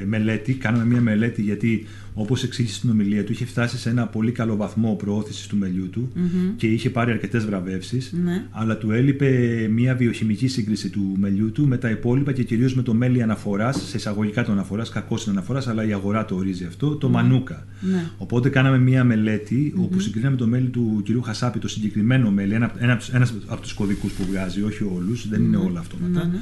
ε, 0.00 0.04
μελέτη, 0.04 0.54
κάναμε 0.54 0.84
μία 0.84 1.00
μελέτη 1.00 1.42
γιατί 1.42 1.86
όπως 2.14 2.42
εξήγησε 2.42 2.74
στην 2.74 2.90
ομιλία 2.90 3.24
του 3.24 3.32
είχε 3.32 3.44
φτάσει 3.44 3.78
σε 3.78 3.90
ένα 3.90 4.06
πολύ 4.06 4.32
καλό 4.32 4.56
βαθμό 4.56 4.94
προώθησης 4.94 5.46
του 5.46 5.56
μελιού 5.56 5.90
του 5.90 6.12
και 6.56 6.66
είχε 6.66 6.90
πάρει 6.90 7.10
αρκετές 7.10 7.44
βραβεύσεις 7.44 8.12
ναι. 8.24 8.44
αλλά 8.50 8.76
του 8.76 8.90
έλειπε 8.90 9.28
μία 9.70 9.94
βιοχημική 9.94 10.48
σύγκριση 10.48 10.90
του 10.90 11.16
μελιού 11.18 11.52
του 11.52 11.66
με 11.66 11.76
τα 11.76 11.90
υπόλοιπα 11.90 12.32
και 12.32 12.42
κυρίως 12.42 12.74
με 12.74 12.82
το 12.82 12.94
μέλι 12.94 13.22
αναφοράς, 13.22 13.88
σε 13.88 13.96
εισαγωγικά 13.96 14.44
το 14.44 14.52
αναφοράς, 14.52 14.88
κακό 14.88 15.16
είναι 15.20 15.30
αναφοράς 15.30 15.68
αλλά 15.68 15.84
η 15.84 15.92
αγορά 15.92 16.24
το 16.24 16.34
ορίζει 16.34 16.64
αυτό, 16.64 16.96
το 16.96 17.08
μανούκα. 17.08 17.66
Ναι. 17.80 18.04
Οπότε 18.18 18.48
κάναμε 18.48 18.78
μία 18.78 19.04
μελέτη 19.04 19.72
όπου 19.76 20.00
συγκρίναμε 20.00 20.36
το 20.36 20.46
μέλι 20.46 20.68
του 20.68 21.02
κυρίου 21.04 21.22
Χασάπη, 21.22 21.58
το 21.58 21.68
συγκεκριμένο 21.68 22.30
μέλι, 22.30 22.54
ένα, 22.54 22.72
ένας, 22.78 23.08
ένας 23.08 23.34
από 23.46 23.62
τους 23.62 23.72
κωδικούς 23.72 24.12
που 24.12 24.24
βγάζει, 24.30 24.62
όχι 24.62 24.84
όλους, 24.96 25.28
δεν 25.28 25.42
είναι 25.42 25.56
όλα 25.56 25.80
αυτόματα 25.80 26.20
ε, 26.20 26.38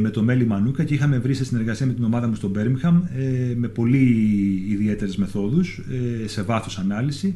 με 0.00 0.10
το 0.10 0.22
Μέλι 0.22 0.46
Μανούκα 0.46 0.84
και 0.84 0.94
είχαμε 0.94 1.18
βρει 1.18 1.34
σε 1.34 1.44
συνεργασία 1.44 1.86
με 1.86 1.92
την 1.92 2.04
ομάδα 2.04 2.28
μου 2.28 2.34
στο 2.34 2.48
Μπέρμιχαμ 2.48 3.02
ε, 3.16 3.54
με 3.56 3.68
πολύ 3.68 4.04
ιδιαίτερες 4.68 5.16
μεθόδους, 5.16 5.82
ε, 6.24 6.28
σε 6.28 6.42
βάθος 6.42 6.78
ανάλυση, 6.78 7.34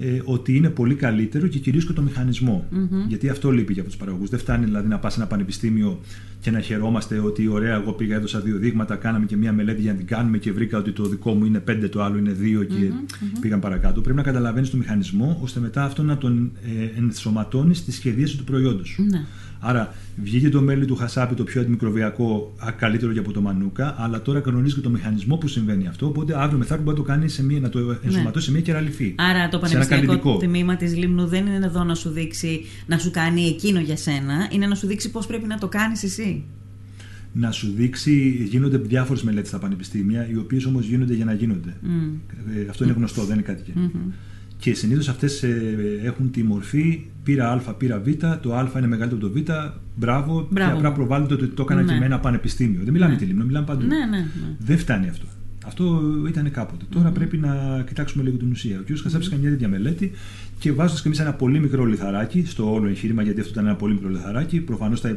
ε, 0.00 0.20
ότι 0.24 0.56
είναι 0.56 0.68
πολύ 0.68 0.94
καλύτερο 0.94 1.46
και 1.46 1.58
κυρίως 1.58 1.86
και 1.86 1.92
το 1.92 2.02
μηχανισμό. 2.02 2.68
Mm-hmm. 2.72 3.08
Γιατί 3.08 3.28
αυτό 3.28 3.50
λείπει 3.50 3.72
για 3.72 3.84
τους 3.84 3.96
παραγωγούς. 3.96 4.28
Δεν 4.28 4.38
φτάνει 4.38 4.64
δηλαδή 4.64 4.88
να 4.88 4.98
πας 4.98 5.12
σε 5.12 5.20
ένα 5.20 5.28
πανεπιστήμιο 5.28 6.00
και 6.40 6.50
να 6.50 6.60
χαιρόμαστε 6.60 7.18
ότι 7.18 7.48
ωραία, 7.48 7.74
εγώ 7.74 7.92
πήγα, 7.92 8.16
έδωσα 8.16 8.40
δύο 8.40 8.56
δείγματα, 8.56 8.96
κάναμε 8.96 9.26
και 9.26 9.36
μία 9.36 9.52
μελέτη 9.52 9.80
για 9.80 9.92
να 9.92 9.98
την 9.98 10.06
κάνουμε 10.06 10.38
και 10.38 10.52
βρήκα 10.52 10.78
ότι 10.78 10.92
το 10.92 11.08
δικό 11.08 11.32
μου 11.34 11.44
είναι 11.44 11.58
πέντε, 11.58 11.88
το 11.88 12.02
άλλο 12.02 12.18
είναι 12.18 12.32
δύο 12.32 12.64
και 12.64 12.90
mm-hmm. 12.90 13.38
πήγαν 13.40 13.60
παρακάτω. 13.60 14.00
Πρέπει 14.00 14.16
να 14.16 14.22
καταλαβαίνεις 14.22 14.70
το 14.70 14.76
μηχανισμό 14.76 15.38
ώστε 15.42 15.60
μετά 15.60 15.84
αυτό 15.84 16.02
να 16.02 16.18
τον 16.18 16.52
ε, 16.62 16.98
ενσωματώνεις 16.98 17.78
στη 17.78 17.92
σχεδίαση 17.92 18.36
του 18.36 18.44
προϊόντος. 18.44 18.98
Mm-hmm. 18.98 19.41
Άρα 19.64 19.94
βγήκε 20.22 20.48
το 20.48 20.60
μέλι 20.60 20.84
του 20.84 20.96
χασάπι 20.96 21.34
το 21.34 21.44
πιο 21.44 21.60
αντιμικροβιακό, 21.60 22.54
καλύτερο 22.76 23.12
και 23.12 23.18
από 23.18 23.32
το 23.32 23.40
μανούκα, 23.40 23.94
αλλά 23.98 24.22
τώρα 24.22 24.40
κανονίζει 24.40 24.74
και 24.74 24.80
το 24.80 24.90
μηχανισμό 24.90 25.36
που 25.36 25.48
συμβαίνει 25.48 25.86
αυτό. 25.86 26.06
Οπότε 26.06 26.42
αύριο 26.42 26.58
μεθαύριο 26.58 26.84
μπορεί 26.84 26.98
να 26.98 27.04
το 27.04 27.10
κάνει 27.12 27.28
σε 27.28 27.44
μία, 27.44 27.60
να 27.60 27.68
το 27.68 27.78
ναι. 27.78 27.98
ενσωματώσει 28.04 28.44
σε 28.44 28.52
μία 28.52 28.60
κεραλυφή. 28.60 29.14
Άρα 29.16 29.48
το 29.48 29.58
πανεπιστημιακό 29.58 30.36
τμήμα 30.36 30.76
της 30.76 30.96
Λίμνου 30.96 31.26
δεν 31.26 31.46
είναι 31.46 31.66
εδώ 31.66 31.84
να 31.84 31.94
σου 31.94 32.10
δείξει 32.10 32.64
να 32.86 32.98
σου 32.98 33.10
κάνει 33.10 33.46
εκείνο 33.46 33.80
για 33.80 33.96
σένα, 33.96 34.48
είναι 34.52 34.66
να 34.66 34.74
σου 34.74 34.86
δείξει 34.86 35.10
πώς 35.10 35.26
πρέπει 35.26 35.46
να 35.46 35.58
το 35.58 35.68
κάνεις 35.68 36.02
εσύ 36.02 36.44
να 37.32 37.50
σου 37.50 37.72
δείξει, 37.76 38.46
γίνονται 38.50 38.76
διάφορες 38.78 39.22
μελέτες 39.22 39.48
στα 39.48 39.58
πανεπιστήμια, 39.58 40.28
οι 40.30 40.36
οποίες 40.36 40.64
όμως 40.64 40.86
γίνονται 40.86 41.14
για 41.14 41.24
να 41.24 41.32
γίνονται. 41.32 41.76
Mm. 41.82 42.18
Ε, 42.56 42.68
αυτό 42.70 42.84
είναι 42.84 42.92
γνωστό, 42.92 43.24
δεν 43.24 43.34
είναι 43.34 43.42
κάτι 43.42 43.62
καινούργιο. 43.62 44.00
Mm-hmm. 44.08 44.31
Και 44.62 44.74
συνήθως 44.74 45.08
αυτές 45.08 45.42
ε, 45.42 46.00
έχουν 46.02 46.30
τη 46.30 46.42
μορφή 46.42 47.04
πήρα 47.22 47.50
Α, 47.52 47.74
πήρα 47.74 47.98
Β, 47.98 48.08
το 48.40 48.54
Α 48.54 48.70
είναι 48.76 48.86
μεγαλύτερο 48.86 49.20
από 49.26 49.26
το 49.26 49.32
Β, 49.32 49.44
μπράβο, 49.96 50.48
μπράβο. 50.50 50.70
και 50.70 50.76
απλά 50.76 50.92
προβάλλεται 50.92 51.34
ότι 51.34 51.46
το 51.46 51.62
έκανα 51.62 51.82
ναι. 51.82 51.92
και 51.92 51.98
με 51.98 52.04
ένα 52.04 52.20
πανεπιστήμιο. 52.20 52.80
Δεν 52.84 52.92
μιλάμε 52.92 53.12
ναι. 53.12 53.18
τη 53.18 53.24
Λίμνο, 53.24 53.44
μιλάμε 53.44 53.66
παντού. 53.66 53.86
Ναι, 53.86 53.96
ναι, 53.96 54.16
ναι. 54.16 54.26
Δεν 54.58 54.78
φτάνει 54.78 55.08
αυτό. 55.08 55.26
Αυτό 55.66 56.02
ήταν 56.28 56.50
κάποτε. 56.50 56.84
Τώρα 56.88 57.10
πρέπει 57.10 57.36
να 57.36 57.82
κοιτάξουμε 57.86 58.22
λίγο 58.22 58.36
την 58.36 58.50
ουσία. 58.50 58.78
Ο 58.78 58.92
κ. 58.92 58.98
Χασάπης 58.98 59.28
κάνει 59.28 59.42
μια 59.42 59.50
τέτοια 59.50 59.68
μελέτη 59.68 60.10
και 60.58 60.72
βάζοντας 60.72 61.02
και 61.02 61.08
εμείς 61.08 61.20
ένα 61.20 61.32
πολύ 61.32 61.60
μικρό 61.60 61.84
λιθαράκι 61.84 62.44
στο 62.46 62.72
όλο 62.72 62.88
εγχείρημα, 62.88 63.22
γιατί 63.22 63.40
αυτό 63.40 63.52
ήταν 63.52 63.66
ένα 63.66 63.76
πολύ 63.76 63.94
μικρό 63.94 64.08
λιθαράκι. 64.08 64.60
Προφανώς 64.60 65.00
τα, 65.00 65.16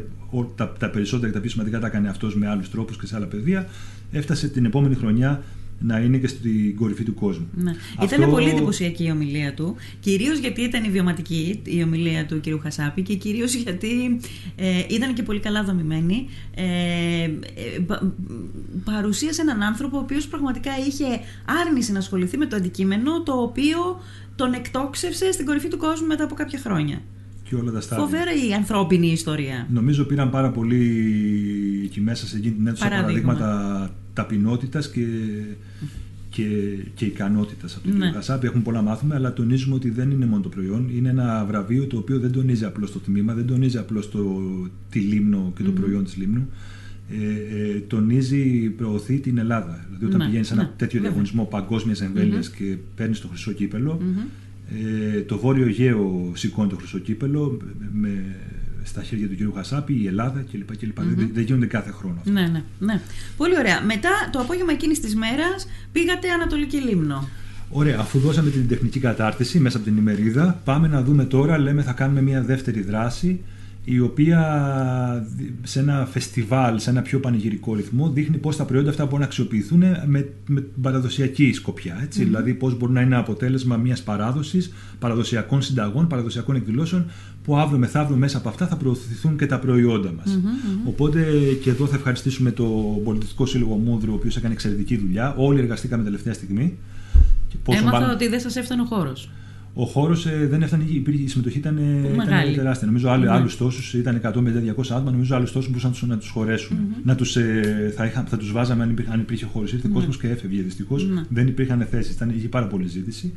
τα, 0.56 0.74
τα 0.80 0.90
περισσότερα 0.90 1.28
και 1.28 1.34
τα 1.34 1.40
πιο 1.40 1.50
σημαντικά 1.50 1.80
τα 1.80 1.88
έκανε 1.88 2.10
αυτός 2.10 2.36
με 2.36 2.48
άλλους 2.48 2.70
τρόπους 2.70 2.98
και 2.98 3.06
σε 3.06 3.16
άλλα 3.16 3.26
πεδία. 3.26 3.68
Έφτασε 4.12 4.48
την 4.48 4.66
επόμενη 4.66 4.96
χρονιά 4.96 5.44
να 5.80 6.00
είναι 6.00 6.18
και 6.18 6.28
στην 6.28 6.76
κορυφή 6.76 7.04
του 7.04 7.14
κόσμου. 7.14 7.48
Ναι. 7.56 7.72
Αυτό... 7.98 8.16
Ήταν 8.16 8.30
πολύ 8.30 8.50
εντυπωσιακή 8.50 9.04
η 9.04 9.12
ομιλία 9.12 9.54
του, 9.54 9.76
κυρίως 10.00 10.38
γιατί 10.38 10.62
ήταν 10.62 10.84
η 10.84 10.90
βιωματική 10.90 11.62
η 11.64 11.84
ομιλία 11.84 12.26
του 12.26 12.40
κ. 12.40 12.62
Χασάπη 12.62 13.02
και 13.02 13.16
κυρίως 13.16 13.54
γιατί 13.54 14.20
ε, 14.56 14.84
ήταν 14.90 15.14
και 15.14 15.24
πολύ 15.24 15.40
καλά 15.40 15.64
δομημένη. 15.64 16.28
Ε, 16.56 16.64
ε, 16.64 17.30
παρουσίασε 18.84 19.42
έναν 19.42 19.64
άνθρωπο 19.64 19.98
ο 19.98 20.00
οποίος 20.00 20.28
πραγματικά 20.28 20.72
είχε 20.88 21.06
άρνηση 21.66 21.92
να 21.92 22.00
ασχοληθεί 22.00 22.38
με 22.38 22.46
το 22.46 22.56
αντικείμενο 22.56 23.24
το 23.24 23.34
οποίο 23.34 24.02
τον 24.36 24.54
εκτόξευσε 24.54 25.32
στην 25.32 25.46
κορυφή 25.46 25.68
του 25.68 25.78
κόσμου 25.78 26.08
μετά 26.08 26.24
από 26.24 26.36
κάποια 26.36 26.60
χρόνια. 26.60 27.02
Και 27.50 27.56
όλα 27.56 27.72
τα 27.72 27.82
στάδια. 27.82 28.06
Φοβερή 28.06 28.48
η 28.50 28.54
ανθρώπινη 28.54 29.08
ιστορία. 29.08 29.68
Νομίζω 29.70 30.04
πήραν 30.04 30.30
πάρα 30.30 30.52
πολύ 30.52 30.84
εκεί 31.86 32.02
μέσα 32.02 32.28
σε 32.28 32.38
εκείνη 32.38 32.54
την 32.54 32.68
αίθουσα 32.68 32.88
παραδείγματα 32.88 33.90
ταπεινότητας 34.16 34.92
και, 34.92 35.06
και, 36.30 36.44
και 36.96 37.06
ικανότητας 37.06 37.76
από 37.76 37.88
τον 37.88 37.98
ναι. 37.98 38.10
κ. 38.10 38.14
Χασάπη. 38.14 38.48
Έχουν 38.48 38.62
πολλά 38.62 38.82
μάθημα, 38.82 39.16
αλλά 39.16 39.34
τονίζουμε 39.34 39.76
ότι 39.76 39.90
δεν 39.90 40.12
είναι 40.12 40.26
μόνο 40.26 40.42
το 40.42 40.50
προϊόν. 40.50 40.90
Είναι 40.96 41.10
ένα 41.10 41.46
βραβείο 41.48 41.86
το 41.86 41.98
οποίο 41.98 42.20
δεν 42.20 42.32
τονίζει 42.32 42.66
απλώς 42.66 42.92
το 42.92 43.00
τμήμα, 43.00 43.34
δεν 43.34 43.46
τονίζει 43.46 43.78
απλώς 43.78 44.10
τη 44.90 45.00
λίμνο 45.00 45.54
και 45.58 45.64
το 45.64 45.72
προϊόν 45.72 46.04
της 46.04 46.18
λίμνου. 46.18 46.50
Ε, 47.10 47.60
ε, 47.60 47.80
τονίζει, 47.80 48.70
προωθεί 48.70 49.20
την 49.20 49.38
Ελλάδα. 49.38 49.86
Δηλαδή, 49.86 50.06
όταν 50.06 50.20
ναι, 50.20 50.26
πηγαίνεις 50.26 50.48
σε 50.48 50.54
ένα 50.54 50.64
ναι, 50.64 50.70
τέτοιο 50.76 51.02
διαγωνισμό 51.02 51.44
παγκόσμιας 51.44 52.02
εμβέλειας 52.02 52.50
και 52.50 52.78
παίρνεις 52.96 53.20
το 53.20 53.28
χρυσό 53.28 53.52
ε, 54.70 55.22
το 55.22 55.38
Βόρειο 55.38 55.66
Αιγαίο 55.66 56.32
σηκώνει 56.36 56.70
το 56.70 56.76
χρυσό 56.76 57.00
κύπελο 57.00 57.58
με, 57.94 58.36
στα 58.86 59.04
χέρια 59.04 59.28
του 59.28 59.36
κ. 59.36 59.56
Χασάπη, 59.56 59.94
η 60.02 60.08
Ελλάδα 60.08 60.46
κλπ. 60.52 60.78
κλπ. 60.78 61.00
Mm-hmm. 61.00 61.30
Δεν, 61.34 61.44
γίνονται 61.44 61.66
κάθε 61.66 61.92
χρόνο 61.92 62.16
αυτό. 62.18 62.32
Ναι, 62.32 62.42
ναι, 62.42 62.64
ναι. 62.80 63.02
Πολύ 63.38 63.58
ωραία. 63.58 63.82
Μετά 63.82 64.10
το 64.32 64.40
απόγευμα 64.40 64.72
εκείνης 64.72 65.00
της 65.00 65.16
μέρας 65.16 65.68
πήγατε 65.92 66.30
Ανατολική 66.30 66.78
Λίμνο. 66.78 67.30
Ωραία, 67.70 67.98
αφού 68.00 68.20
δώσαμε 68.20 68.50
την 68.50 68.68
τεχνική 68.68 69.00
κατάρτιση 69.00 69.60
μέσα 69.60 69.78
από 69.78 69.86
την 69.86 69.98
ημερίδα, 69.98 70.62
πάμε 70.64 70.88
να 70.88 71.04
δούμε 71.04 71.24
τώρα, 71.26 71.58
λέμε 71.58 71.82
θα 71.82 71.92
κάνουμε 71.92 72.22
μια 72.22 72.42
δεύτερη 72.42 72.82
δράση 72.82 73.42
η 73.86 74.00
οποία 74.00 74.40
σε 75.64 75.80
ένα 75.80 76.08
φεστιβάλ, 76.12 76.80
σε 76.80 76.90
ένα 76.90 77.02
πιο 77.02 77.20
πανηγυρικό 77.20 77.76
ρυθμό, 77.76 78.10
δείχνει 78.10 78.38
πώς 78.38 78.56
τα 78.56 78.66
προϊόντα 78.66 78.90
αυτά 78.90 79.04
μπορούν 79.04 79.20
να 79.20 79.26
αξιοποιηθούν 79.26 79.84
με, 80.06 80.30
με 80.48 80.62
παραδοσιακή 80.82 81.54
σκοπιά. 81.54 82.00
Έτσι. 82.04 82.20
Mm-hmm. 82.22 82.26
Δηλαδή, 82.26 82.54
πώς 82.54 82.78
μπορεί 82.78 82.92
να 82.92 83.02
είναι 83.02 83.16
αποτέλεσμα 83.16 83.78
μιας 83.78 84.04
παράδοσης, 84.04 84.74
παραδοσιακών 85.00 85.62
συνταγών, 85.62 86.08
παραδοσιακών 86.08 86.56
εκδηλώσεων, 86.56 87.06
που 87.44 87.58
αύριο 87.58 87.78
μεθαύριο 87.78 88.18
μέσα 88.18 88.38
από 88.38 88.50
αυτά 88.50 88.68
θα 88.68 88.76
προωθηθούν 88.76 89.38
και 89.38 89.46
τα 89.46 89.60
προϊόντα 89.60 90.12
μας. 90.12 90.40
Mm-hmm. 90.40 90.88
Οπότε 90.88 91.24
και 91.62 91.70
εδώ 91.70 91.88
θα 91.88 91.96
ευχαριστήσουμε 91.96 92.52
το 92.52 92.64
Πολιτιστικό 93.04 93.46
Σύλλογο 93.46 93.76
Μούδρου, 93.76 94.12
ο 94.12 94.16
οποίος 94.16 94.38
έκανε 94.38 94.54
εξαιρετική 94.54 94.98
δουλειά. 94.98 95.34
Όλοι 95.38 95.60
εργαστήκαμε 95.60 96.04
τελευταία 96.04 96.34
στιγμή. 96.34 96.78
Έμαθα 97.70 98.12
ότι 98.12 98.28
δεν 98.28 98.40
σας 98.40 98.56
έφτανε 98.56 98.82
ο 98.82 98.86
χώρος 98.86 99.30
ο 99.78 99.86
χώρος 99.86 100.26
ε, 100.26 100.48
δεν 100.50 100.62
έφτανε, 100.62 100.84
η 100.84 101.28
συμμετοχή 101.28 101.58
ήταν, 101.58 101.78
ήταν 102.14 102.54
τεράστια. 102.56 102.88
Νομίζω 102.88 103.10
άλλου, 103.10 103.26
ναι. 103.26 103.50
τόσους 103.58 103.94
ήταν 103.94 104.22
150-200 104.24 104.32
άτομα, 104.90 105.12
νομίζω 105.12 105.36
άλλους 105.36 105.52
τόσους 105.52 105.70
μπορούσαν 105.70 106.10
να 106.10 106.18
τους 106.18 106.30
χωρέσουν. 106.30 106.78
Mm-hmm. 106.78 107.02
Να 107.04 107.16
τους, 107.16 107.36
ε, 107.36 107.94
θα, 107.96 108.06
είχα, 108.06 108.24
θα 108.28 108.38
τους 108.38 108.52
βάζαμε 108.52 108.84
αν 108.84 108.90
υπήρχε, 108.90 109.12
αν 109.12 109.20
υπήρχε 109.20 109.46
χώρος. 109.46 109.74
Ήρθε 109.74 109.88
mm-hmm. 109.88 109.94
κόσμος 109.94 110.18
και 110.18 110.28
έφευγε 110.28 110.62
δυστυχώς. 110.62 111.04
Mm-hmm. 111.04 111.26
Δεν 111.30 111.48
υπήρχαν 111.48 111.88
θέσεις, 111.92 112.18
είχε 112.36 112.48
πάρα 112.48 112.68
πολλή 112.68 112.88
ζήτηση. 112.88 113.34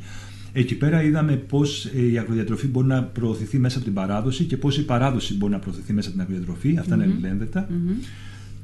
Εκεί 0.53 0.75
πέρα 0.75 1.03
είδαμε 1.03 1.35
πώς 1.35 1.85
ε, 1.85 2.01
η 2.11 2.17
αγροδιατροφή 2.17 2.67
μπορεί 2.67 2.87
να 2.87 3.03
προωθηθεί 3.03 3.59
μέσα 3.59 3.75
από 3.75 3.85
την 3.85 3.95
παράδοση 3.95 4.43
και 4.43 4.57
πώς 4.57 4.77
η 4.77 4.85
παράδοση 4.85 5.35
μπορεί 5.37 5.51
να 5.51 5.59
προωθηθεί 5.59 5.93
μέσα 5.93 6.09
από 6.09 6.17
την 6.17 6.27
αγροδιατροφή. 6.27 6.77
Αυτά 6.79 6.95
mm-hmm. 6.95 7.03
είναι 7.03 7.11
αλληλένδετα. 7.13 7.67
Mm-hmm. 7.69 8.03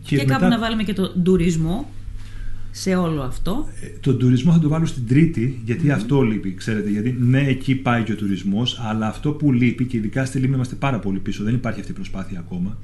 Και, 0.03 0.15
και 0.15 0.23
μετά... 0.23 0.33
κάπου 0.33 0.49
να 0.49 0.59
βάλουμε 0.59 0.83
και 0.83 0.93
τον 0.93 1.23
τουρισμό 1.23 1.89
σε 2.77 2.95
όλο 2.95 3.21
αυτό. 3.21 3.67
Ε, 3.81 3.87
τον 3.87 4.17
τουρισμό 4.17 4.51
θα 4.51 4.59
το 4.59 4.67
βάλω 4.69 4.85
στην 4.85 5.07
τρίτη, 5.07 5.61
γιατί 5.65 5.91
αυτό 5.91 6.21
λείπει, 6.21 6.53
ξέρετε. 6.53 6.89
Γιατί 6.89 7.17
ναι, 7.19 7.47
εκεί 7.47 7.75
πάει 7.75 8.03
και 8.03 8.11
ο 8.11 8.15
τουρισμός, 8.15 8.79
αλλά 8.83 9.07
αυτό 9.07 9.31
που 9.31 9.51
λείπει, 9.51 9.85
και 9.85 9.97
ειδικά 9.97 10.25
στη 10.25 10.39
Λίμνη 10.39 10.55
είμαστε 10.55 10.75
πάρα 10.75 10.99
πολύ 10.99 11.19
πίσω, 11.19 11.43
δεν 11.43 11.53
υπάρχει 11.53 11.79
αυτή 11.79 11.91
η 11.91 11.95
προσπάθεια 11.95 12.39
ακόμα, 12.39 12.77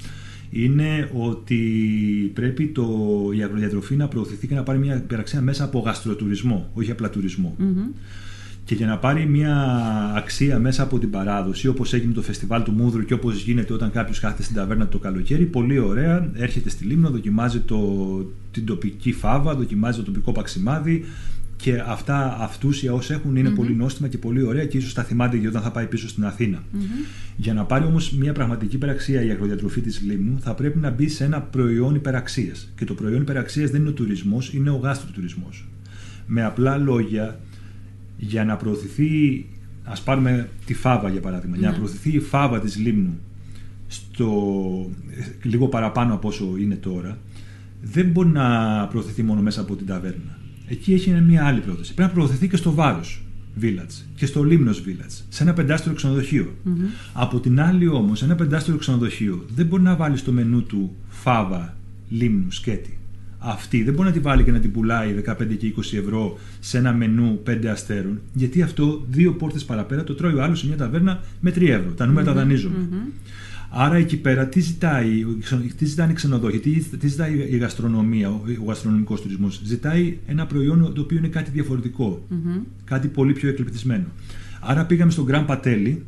είναι 0.50 1.10
ότι 1.13 1.57
πρέπει 2.33 2.67
το, 2.67 2.88
η 3.38 3.43
αγροδιατροφή 3.43 3.95
να 3.95 4.07
προωθηθεί 4.07 4.48
και 4.48 4.55
να 4.55 4.63
πάρει 4.63 4.79
μια 4.79 4.95
υπεραξία 4.95 5.41
μέσα 5.41 5.63
από 5.63 5.79
γαστροτουρισμό, 5.79 6.71
όχι 6.74 6.91
απλά 6.91 7.10
και 8.72 8.78
για 8.78 8.88
να 8.88 8.98
πάρει 8.98 9.25
μια 9.25 9.56
αξία 10.16 10.60
μέσα 10.60 10.84
από 10.84 11.00
την 11.00 11.10
παράδοση, 11.10 11.68
όπως 11.68 11.94
έγινε 11.94 12.13
το 12.13 12.22
φεστιβάλ 12.22 12.63
του 12.63 12.72
Μούδρου 12.72 13.06
και 13.06 13.13
όπως 13.13 13.44
γίνεται 13.44 13.74
όταν 13.74 13.92
κάποιος 13.92 14.20
κάθεται 14.20 14.44
στην 14.44 14.56
ταβέρνα 14.56 14.88
το 14.88 14.98
καλοκαίρι, 14.98 15.46
πολύ 15.46 15.80
ωραία, 15.80 16.32
έρχεται 16.34 16.70
στη 16.70 16.86
Λίμνο, 16.86 17.10
δοκιμάζει 17.10 17.60
το, 17.60 17.80
την 18.51 18.66
τοπική 18.66 19.12
φάβα, 19.12 19.56
δοκιμάζει 19.56 19.98
το 19.98 20.04
τοπικό 20.04 20.32
παξιμάδι 20.32 21.06
και 21.56 21.84
αυτά 21.86 22.38
αυτούσια 22.40 22.94
όσα 22.94 23.13
έχουν 23.13 23.36
είναι 23.36 23.50
πολύ 23.50 23.75
νόστιμα 23.75 24.08
και 24.08 24.18
πολύ 24.18 24.44
ωραία 24.44 24.66
και 24.66 24.78
ίσως 24.78 24.94
τα 24.94 25.04
θυμάται 25.04 25.38
και 25.38 25.48
όταν 25.48 25.62
θα 25.62 25.72
πάει 25.72 25.86
πίσω 25.86 26.08
στην 26.08 26.25
Αθήνα. 26.25 26.63
Για 27.36 27.54
να 27.54 27.63
πάρει 27.63 27.86
όμως 27.86 28.12
μια 28.12 28.34
πραγματική 28.34 28.75
υπεραξία 28.75 29.24
η 29.24 29.30
αγροδιατροφή 29.30 29.82
της 29.82 30.01
Λίμνου, 30.01 30.40
θα 30.42 30.54
πρέπει 30.54 30.80
να 30.80 30.90
μπει 30.90 31.08
σε 31.08 31.24
ένα 31.24 31.42
προϊόν 31.42 31.96
υπεραξίας. 31.96 32.72
Και 32.75 32.86
το 32.86 32.94
προϊόν 32.94 33.22
υπεραξίας 33.22 33.70
δεν 33.70 33.80
είναι 33.80 33.90
ο 33.90 33.94
τουρισμός, 33.94 34.54
είναι 34.54 34.70
ο 34.70 34.75
γάστροτουρισμό. 34.75 35.50
Με 36.25 36.44
απλά 36.44 36.78
λόγια, 36.78 37.40
για 38.24 38.46
να 38.46 38.56
προωθηθεί, 38.56 39.46
ας 39.84 40.01
πάρουμε 40.01 40.50
τη 40.66 40.74
φάβα 40.74 41.10
για 41.10 41.22
παράδειγμα, 41.22 41.58
για 41.58 41.68
να 41.68 41.72
ναι. 41.72 41.80
προωθηθεί 41.80 42.16
η 42.16 42.20
φάβα 42.20 42.60
της 42.60 42.78
Λίμνου 42.78 43.20
στο, 43.88 44.30
λίγο 45.44 45.68
παραπάνω 45.68 46.13
από 46.13 46.28
όσο 46.28 46.54
είναι 46.60 46.75
τώρα, 46.75 47.18
δεν 47.82 48.06
μπορεί 48.06 48.30
να 48.30 48.88
προωθηθεί 48.88 49.24
μόνο 49.24 49.42
μέσα 49.42 49.62
από 49.62 49.75
την 49.75 49.86
ταβέρνα. 49.86 50.38
Εκεί 50.68 50.94
έχει 50.94 51.12
μια 51.12 51.46
άλλη 51.46 51.60
πρόταση. 51.60 51.94
Πρέπει 51.94 52.10
να 52.10 52.16
προωθηθεί 52.16 52.48
και 52.48 52.56
στο 52.56 52.72
Βάρος 52.72 53.24
Village 53.62 54.04
και 54.16 54.25
στο 54.25 54.44
Λίμνος 54.44 54.84
Village, 54.88 55.24
σε 55.30 55.44
ένα 55.44 55.54
πεντάστερο 55.54 55.96
Από 57.13 57.40
την 57.40 57.62
άλλη 57.62 57.88
όμως, 57.88 58.24
ένα 58.24 58.36
πεντάστερο 58.36 58.78
ξενοδοχείο 58.78 59.46
δεν 59.56 59.66
μπορεί 59.66 59.84
να 59.84 59.96
βάλεις 59.96 60.20
στο 60.20 60.32
μενού 60.32 60.63
του 60.63 60.96
φάβα, 61.10 61.78
λίμνου, 62.10 62.51
σκέτη 62.51 62.98
αυτή 63.43 63.83
δεν 63.83 63.93
μπορεί 63.93 64.07
να 64.07 64.13
τη 64.13 64.19
βάλει 64.19 64.43
και 64.43 64.51
να 64.51 64.60
την 64.60 64.71
πουλάει 64.71 65.15
15 65.27 65.36
και 65.57 65.74
20 65.77 65.79
ευρώ 65.98 66.39
σε 66.60 66.77
ένα 66.77 66.93
μενού 66.93 67.39
5 67.48 67.65
αστέρων, 67.65 68.19
γιατί 68.33 68.62
αυτό 68.62 69.05
δύο 69.10 69.33
πόρτες 69.33 69.65
παραπέρα 69.65 70.03
το 70.03 70.13
τρώει 70.15 70.33
ο 70.33 70.43
άλλος 70.43 70.60
σε 70.60 70.67
μια 70.67 70.77
ταβέρνα 70.77 71.24
με 71.39 71.51
3 71.51 71.62
ευρώ. 71.62 71.91
Τα 71.91 72.05
νούμερα 72.05 72.25
τα 72.25 72.33
δανείζουμε. 72.33 72.75
Άρα 73.74 73.95
εκεί 73.95 74.17
πέρα 74.17 74.48
τι 74.48 74.60
ζητάει, 74.60 75.25
τι 75.77 75.86
ζητάνε 75.86 76.12
οι 76.12 76.15
ξενοδόχοι, 76.15 76.60
τι, 76.60 76.98
τι 76.98 77.07
ζητάει 77.07 77.48
η 77.50 77.57
γαστρονομία, 77.57 78.29
ο, 78.29 78.41
ο 78.62 78.65
γαστρονομικός 78.65 79.21
τουρισμός. 79.21 79.62
Ζητάει 79.63 80.17
ένα 80.25 80.45
προϊόν 80.45 80.93
το 80.93 81.01
οποίο 81.01 81.17
είναι 81.17 81.27
κάτι 81.27 81.51
κάτι 82.83 83.07
πολύ 83.07 83.33
πιο 83.33 83.50
εκλεπτισμένο. 83.50 84.05
Άρα 84.60 84.86
πήγαμε 84.86 85.12
στον 85.12 85.25
Γκραν 85.25 85.45
Πατέλη, 85.45 86.03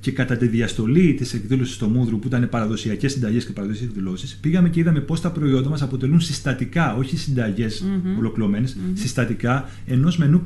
και 0.00 0.12
κατά 0.12 0.36
τη 0.36 0.46
διαστολή 0.46 1.14
της 1.14 1.34
εκδήλωσης 1.34 1.74
στο 1.74 1.88
Μούδρου, 1.88 2.18
που 2.18 2.26
ήταν 2.26 2.48
παραδοσιακές 2.48 3.12
συνταγές 3.12 3.44
και 3.44 3.52
παραδοσιακές 3.52 3.90
εκδηλώσεις, 3.90 4.36
πήγαμε 4.36 4.68
και 4.68 4.80
είδαμε 4.80 5.00
πώς 5.00 5.20
τα 5.20 5.30
προϊόντα 5.30 5.68
μας 5.68 5.82
αποτελούν 5.82 6.20
συστατικά, 6.20 6.96
όχι 6.96 7.16
συνταγές 7.16 7.84
mm-hmm. 7.84 8.18
ολοκληρωμένες, 8.18 8.76
mm-hmm. 8.76 8.90
συστατικά 8.94 9.68
ενός 9.86 10.16
μενού 10.16 10.40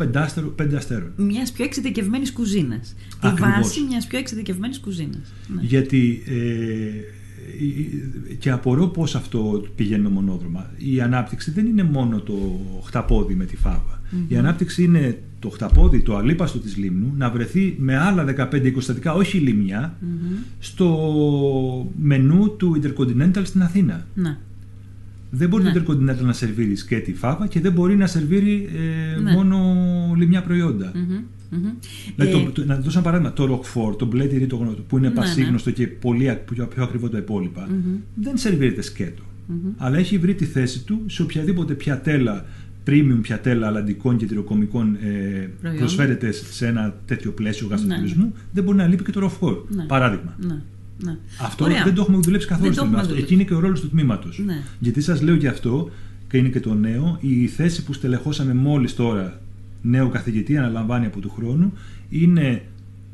πέντε 0.54 0.76
αστέρων. 0.76 1.12
Μιας 1.16 1.52
πιο 1.52 1.64
εξειδικευμένης 1.64 2.32
κουζίνας. 2.32 2.94
Τη 3.20 3.28
βάση 3.28 3.80
μιας 3.88 4.06
πιο 4.06 4.18
εξειδικευμένης 4.18 4.80
κουζίνας. 4.80 5.32
Ναι. 5.54 5.62
Γιατί. 5.62 6.22
Ε, 6.26 7.20
και 8.38 8.50
απορώ 8.50 8.86
πώς 8.86 9.14
αυτό 9.14 9.66
πηγαίνει 9.74 10.02
με 10.02 10.08
μονόδρομα. 10.08 10.70
Η 10.76 11.00
ανάπτυξη 11.00 11.50
δεν 11.50 11.66
είναι 11.66 11.82
μόνο 11.82 12.20
το 12.20 12.60
χταπόδι 12.84 13.34
με 13.34 13.44
τη 13.44 13.56
φάβα. 13.56 14.02
Η 14.28 14.36
ανάπτυξη 14.36 14.82
είναι 14.82 15.22
το 15.42 15.48
χταπόδι, 15.48 16.00
το 16.00 16.16
αλίπαστο 16.16 16.58
της 16.58 16.76
λίμνου 16.76 17.12
να 17.16 17.30
βρεθεί 17.30 17.76
με 17.78 17.96
άλλα 17.96 18.24
15-20 18.36 18.72
στατικά, 18.78 19.14
όχι 19.14 19.38
λιμιά, 19.38 19.96
στο 20.58 21.92
μενού 22.00 22.56
του 22.56 22.80
Intercontinental 22.82 23.42
στην 23.42 23.62
Αθήνα. 23.62 24.06
Ναι. 24.14 24.36
Δεν 25.30 25.48
μπορεί 25.48 25.62
ναι. 25.62 25.72
το 25.72 25.80
Intercontinental 25.80 26.24
να 26.24 26.32
σερβίρει 26.32 26.76
σκέτη 26.76 27.14
φάβα 27.14 27.46
και 27.46 27.60
δεν 27.60 27.72
μπορεί 27.72 27.96
να 27.96 28.06
σερβίρει 28.06 28.68
ε, 29.16 29.20
ναι. 29.20 29.32
μόνο 29.32 29.58
λιμιά 30.16 30.42
προϊόντα. 30.42 30.92
Δηλαδή, 32.16 32.44
ε... 32.46 32.50
το, 32.52 32.64
να 32.64 32.76
δώσω 32.76 32.98
ένα 32.98 33.02
παράδειγμα. 33.02 33.32
Το 33.32 33.44
Roquefort, 33.44 33.98
το 33.98 34.06
μπλε 34.06 34.24
τυρί 34.24 34.46
που 34.86 34.98
είναι 34.98 35.08
ναι, 35.08 35.14
πασίγνωστο 35.14 35.68
ναι. 35.68 35.74
και 35.74 35.86
πολύ 35.86 36.38
πιο, 36.54 36.66
πιο 36.66 36.82
ακριβό 36.82 37.08
τα 37.08 37.18
υπόλοιπα, 37.18 37.68
δεν 38.14 38.36
σερβίρεται 38.36 38.82
σκέτο. 38.82 39.22
Αλλά 39.76 39.98
έχει 39.98 40.18
βρει 40.18 40.34
τη 40.34 40.44
θέση 40.44 40.84
του 40.84 41.02
σε 41.06 41.22
οποιαδήποτε 41.22 41.74
πιατέλα 41.74 42.44
premium 42.86 43.18
πιατέλα 43.22 43.66
αλλαντικών 43.66 44.16
και 44.16 44.26
τυροκομικών 44.26 44.94
ε, 44.94 45.50
προσφέρεται 45.78 46.32
σε 46.32 46.66
ένα 46.66 46.94
τέτοιο 47.06 47.30
πλαίσιο 47.30 47.66
γαστροτουρισμού, 47.66 48.24
ναι. 48.24 48.40
δεν 48.52 48.64
μπορεί 48.64 48.76
να 48.76 48.86
λείπει 48.86 49.04
και 49.04 49.12
το 49.12 49.20
ροφφόρ. 49.20 49.56
Ναι. 49.68 49.84
Παράδειγμα. 49.84 50.36
Ναι. 50.38 50.58
Ναι. 51.04 51.16
Αυτό 51.40 51.64
Ωραία. 51.64 51.84
δεν 51.84 51.94
το 51.94 52.00
έχουμε 52.00 52.18
δουλέψει 52.18 52.46
καθόλου 52.46 52.72
στο 52.72 52.82
τμήμα. 52.82 53.08
Εκεί 53.16 53.34
είναι 53.34 53.42
και 53.42 53.54
ο 53.54 53.58
ρόλος 53.58 53.80
του 53.80 53.88
τμήματος. 53.88 54.42
Ναι. 54.44 54.62
Γιατί 54.78 55.00
σας 55.00 55.22
λέω 55.22 55.34
γι' 55.34 55.46
αυτό, 55.46 55.90
και 56.28 56.36
είναι 56.36 56.48
και 56.48 56.60
το 56.60 56.74
νέο, 56.74 57.18
η 57.20 57.46
θέση 57.46 57.84
που 57.84 57.92
στελεχώσαμε 57.92 58.54
μόλις 58.54 58.94
τώρα, 58.94 59.40
νέο 59.82 60.08
καθηγητή, 60.08 60.56
αναλαμβάνει 60.56 61.06
από 61.06 61.20
του 61.20 61.30
χρόνου, 61.30 61.72
είναι 62.08 62.62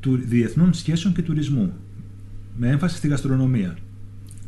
του 0.01 0.17
διεθνών 0.17 0.75
σχέσεων 0.75 1.15
και 1.15 1.23
τουρισμού. 1.23 1.73
Με 2.57 2.69
έμφαση 2.69 2.97
στη 2.97 3.09
γαστρονομία. 3.09 3.77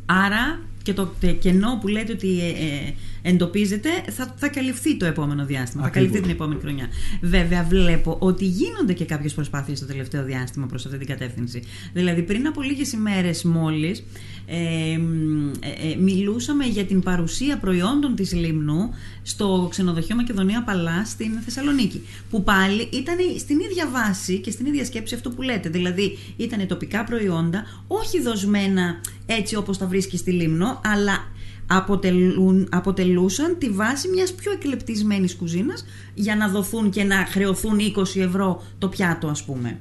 Άρα 0.05 0.59
και 0.83 0.93
το 0.93 1.13
κενό 1.39 1.77
που 1.81 1.87
λέτε 1.87 2.11
ότι 2.11 2.39
ε, 2.39 2.49
ε, 2.49 3.20
εντοπίζεται 3.21 3.89
θα, 4.09 4.35
θα 4.37 4.47
καλυφθεί 4.47 4.97
το 4.97 5.05
επόμενο 5.05 5.45
διάστημα. 5.45 5.83
Θα 5.83 5.89
καλυφθεί 5.89 6.21
την 6.21 6.29
επόμενη 6.29 6.59
χρονιά. 6.61 6.87
Βέβαια, 7.21 7.63
βλέπω 7.63 8.15
ότι 8.19 8.45
γίνονται 8.45 8.93
και 8.93 9.05
κάποιες 9.05 9.33
προσπάθειες 9.33 9.79
το 9.79 9.85
τελευταίο 9.85 10.23
διάστημα 10.23 10.65
προς 10.65 10.85
αυτή 10.85 10.97
την 10.97 11.07
κατεύθυνση. 11.07 11.63
Δηλαδή, 11.93 12.21
πριν 12.21 12.47
από 12.47 12.61
λίγες 12.61 12.91
ημέρες 12.91 13.43
μόλις 13.43 14.03
ε, 14.45 14.91
ε, 14.91 15.95
μιλούσαμε 15.99 16.65
για 16.65 16.85
την 16.85 17.01
παρουσία 17.01 17.57
προϊόντων 17.57 18.15
της 18.15 18.33
Λίμνου 18.33 18.89
στο 19.21 19.67
ξενοδοχείο 19.69 20.15
Μακεδονία 20.15 20.63
Παλάς 20.63 21.09
στην 21.09 21.39
Θεσσαλονίκη. 21.45 22.01
Που 22.29 22.43
πάλι 22.43 22.87
ήταν 22.91 23.17
στην 23.37 23.59
ίδια 23.59 23.87
βάση 23.87 24.37
και 24.37 24.51
στην 24.51 24.65
ίδια 24.65 24.85
σκέψη 24.85 25.15
αυτό 25.15 25.29
που 25.29 25.41
λέτε. 25.41 25.69
Δηλαδή, 25.69 26.17
ήταν 26.37 26.67
τοπικά 26.67 27.03
προϊόντα, 27.03 27.63
όχι 27.87 28.21
δοσμένα 28.21 29.01
έτσι 29.25 29.55
όπως 29.55 29.77
τα 29.77 29.85
βρίσκεις 29.85 30.19
στη 30.19 30.31
Λίμνο, 30.31 30.81
αλλά 30.85 31.30
αποτελούν, 31.77 32.67
αποτελούσαν 32.71 33.55
τη 33.57 33.69
βάση 33.69 34.07
μιας 34.09 34.33
πιο 34.33 34.51
εκλεπτισμένης 34.51 35.35
κουζίνας 35.35 35.85
για 36.13 36.35
να 36.35 36.47
δοθούν 36.47 36.89
και 36.89 37.03
να 37.03 37.15
χρεωθούν 37.15 37.77
20 37.95 38.19
ευρώ 38.19 38.63
το 38.77 38.87
πιάτο 38.87 39.27
ας 39.27 39.43
πούμε. 39.43 39.79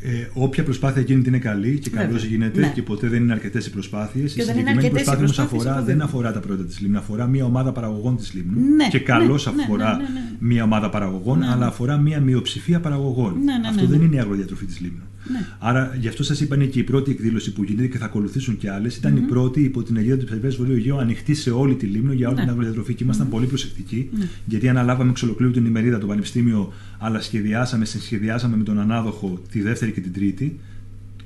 Ε, 0.00 0.28
όποια 0.34 0.64
προσπάθεια 0.64 1.02
γίνεται 1.02 1.28
είναι 1.28 1.38
καλή 1.38 1.78
και 1.78 1.90
καλώς 1.90 2.24
γίνεται 2.24 2.60
ναι. 2.60 2.70
και 2.74 2.82
ποτέ 2.82 3.08
δεν 3.08 3.22
είναι 3.22 3.32
αρκετές 3.32 3.66
οι 3.66 3.70
προσπάθειες. 3.70 4.36
Η 4.36 4.40
συγκεκριμένη 4.40 4.90
προσπάθεια 4.90 5.24
όμως 5.24 5.38
αφορά, 5.38 5.82
δεν 5.82 6.02
αφορά 6.02 6.32
τα 6.32 6.40
προϊόντα 6.40 6.64
της 6.64 6.80
Λίμνου, 6.80 6.98
αφορά 6.98 7.26
μια 7.26 7.44
ομάδα 7.44 7.72
παραγωγών 7.72 8.16
της 8.16 8.34
Λίμνου. 8.34 8.74
Ναι, 8.76 8.88
και 8.88 8.98
καλώς 8.98 9.54
ναι, 9.54 9.62
αφορά 9.62 9.96
ναι, 9.96 10.02
ναι, 10.02 10.20
μια 10.38 10.64
ομάδα 10.64 10.90
παραγωγών, 10.90 11.42
αλλά 11.42 11.66
αφορά 11.66 11.96
μια 11.96 12.20
μειοψηφία 12.20 12.80
παραγωγών. 12.80 13.36
Αυτό 13.68 13.86
δεν 13.86 14.02
είναι 14.02 14.16
η 14.16 14.18
αγροδιατροφή 14.18 14.64
της 14.64 14.80
Λίμνου. 14.80 15.02
Ναι. 15.24 15.46
Άρα 15.58 15.96
γι' 16.00 16.08
αυτό 16.08 16.22
σας 16.22 16.40
είπα 16.40 16.54
είναι 16.54 16.64
και 16.64 16.78
η 16.78 16.82
πρώτη 16.82 17.10
εκδήλωση 17.10 17.52
που 17.52 17.62
γίνεται 17.64 17.86
και 17.86 17.98
θα 17.98 18.04
ακολουθήσουν 18.04 18.56
και 18.56 18.70
άλλες. 18.70 18.96
Ηταν 18.96 19.16
η 19.16 19.20
πρώτη 19.20 19.62
υπό 19.62 19.82
την 19.82 19.96
αιγύδα 19.96 20.16
του 20.16 20.24
Περιφέρεια 20.24 20.56
Βορείου 20.58 20.74
Αιγαίου 20.74 20.98
ανοιχτή 20.98 21.34
σε 21.34 21.50
όλη 21.50 21.74
τη 21.74 21.86
Λίμνο 21.86 22.12
για 22.12 22.26
όλη 22.26 22.36
ναι. 22.36 22.42
την 22.42 22.50
αγροδιατροφή. 22.50 22.94
Και 22.94 23.04
ήμασταν 23.04 23.28
πολύ 23.28 23.46
προσεκτικοί, 23.46 24.08
ναι. 24.18 24.28
γιατί 24.44 24.68
αναλάβαμε 24.68 25.10
εξ 25.10 25.22
ολοκλήρου 25.22 25.52
την 25.52 25.66
ημερίδα 25.66 25.98
το 25.98 26.06
Πανεπιστήμιο, 26.06 26.72
αλλά 26.98 27.20
σχεδιάσαμε, 27.20 27.84
συσχεδιάσαμε 27.84 28.56
με 28.56 28.64
τον 28.64 28.78
ανάδοχο 28.78 29.42
τη 29.50 29.60
δεύτερη 29.62 29.92
και 29.92 30.00
την 30.00 30.12
τρίτη 30.12 30.58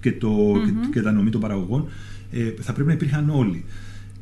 και, 0.01 0.13
το, 0.13 0.53
mm-hmm. 0.53 0.67
και, 0.83 0.89
και 0.93 1.03
τα 1.03 1.13
νομή 1.13 1.31
των 1.31 1.41
παραγωγών. 1.41 1.89
Ε, 2.33 2.53
θα 2.61 2.73
πρέπει 2.73 2.89
να 2.89 2.95
υπήρχαν 2.95 3.31
όλοι. 3.31 3.65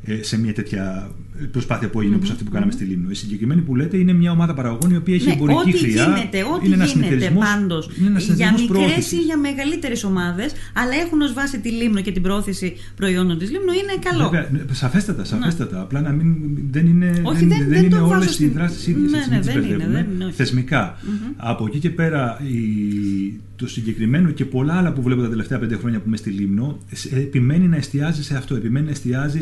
Ε, 0.03 0.23
σε 0.23 0.39
μια 0.39 0.53
τέτοια 0.53 1.11
προσπάθεια 1.51 1.89
που 1.89 1.99
έγινε 1.99 2.15
mm-hmm. 2.15 2.23
όπω 2.23 2.31
αυτή 2.31 2.43
που 2.43 2.51
κάναμε 2.51 2.71
στη 2.71 2.83
Λίμνο. 2.83 3.09
Η 3.09 3.13
συγκεκριμένη 3.13 3.61
που 3.61 3.75
λέτε 3.75 3.97
είναι 3.97 4.13
μια 4.13 4.31
ομάδα 4.31 4.53
παραγωγών 4.53 4.91
η 4.91 4.95
οποία 4.95 5.15
έχει 5.15 5.25
ναι, 5.25 5.33
εμπορική 5.33 5.59
ό,τι 5.59 5.77
χρειά. 5.77 6.03
Γίνεται, 6.03 6.43
ό,τι 6.55 6.65
είναι 6.67 6.85
γίνεται 6.85 7.33
πάντως 7.39 7.89
για 8.35 8.53
μικρές 8.59 9.11
ή 9.11 9.15
για 9.15 9.37
μεγαλύτερες 9.37 10.03
ομάδες, 10.03 10.51
αλλά 10.73 10.95
έχουν 11.05 11.21
ως 11.21 11.33
βάση 11.33 11.59
τη 11.59 11.69
Λίμνο 11.69 12.01
και 12.01 12.11
την 12.11 12.21
πρόθεση 12.21 12.75
προϊόντων 12.95 13.37
της 13.37 13.51
Λίμνο 13.51 13.71
είναι 13.71 14.03
καλό. 14.09 14.29
Βέβαια, 14.29 14.49
ναι, 14.51 14.73
σαφέστατα, 14.73 15.23
σαφέστατα. 15.23 15.75
Ναι. 15.75 15.81
Απλά 15.81 16.01
να 16.01 16.11
μην, 16.11 16.35
δεν 16.71 16.85
είναι, 16.85 17.21
Όχι, 17.23 17.45
δεν, 17.45 17.57
δεν, 17.57 17.69
δεν 17.69 17.83
είναι 17.83 17.99
όλες 17.99 18.39
οι 18.39 18.47
δράσεις 18.47 18.87
ίδιες. 18.87 19.11
Ναι, 19.11 19.35
ναι, 19.35 19.41
δεν 19.41 19.63
είναι, 19.63 20.31
θεσμικά. 20.31 20.95
Mm-hmm. 21.01 21.33
Από 21.35 21.65
εκεί 21.65 21.79
και 21.79 21.89
πέρα 21.89 22.41
η, 22.43 23.39
το 23.55 23.67
συγκεκριμένο 23.67 24.29
και 24.29 24.45
πολλά 24.45 24.73
άλλα 24.73 24.93
που 24.93 25.01
βλέπω 25.01 25.21
τα 25.21 25.29
τελευταία 25.29 25.59
πέντε 25.59 25.75
χρόνια 25.75 25.99
που 25.99 26.07
είμαι 26.07 26.17
στη 26.17 26.29
Λίμνο 26.29 26.77
επιμένει 27.11 27.67
να 27.67 27.75
εστιάζει 27.75 28.23
σε 28.23 28.37
αυτό. 28.37 28.55
Επιμένει 28.55 28.85
να 28.85 28.91
εστιάζει 28.91 29.41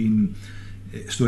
στην 0.00 0.28
στο 1.06 1.26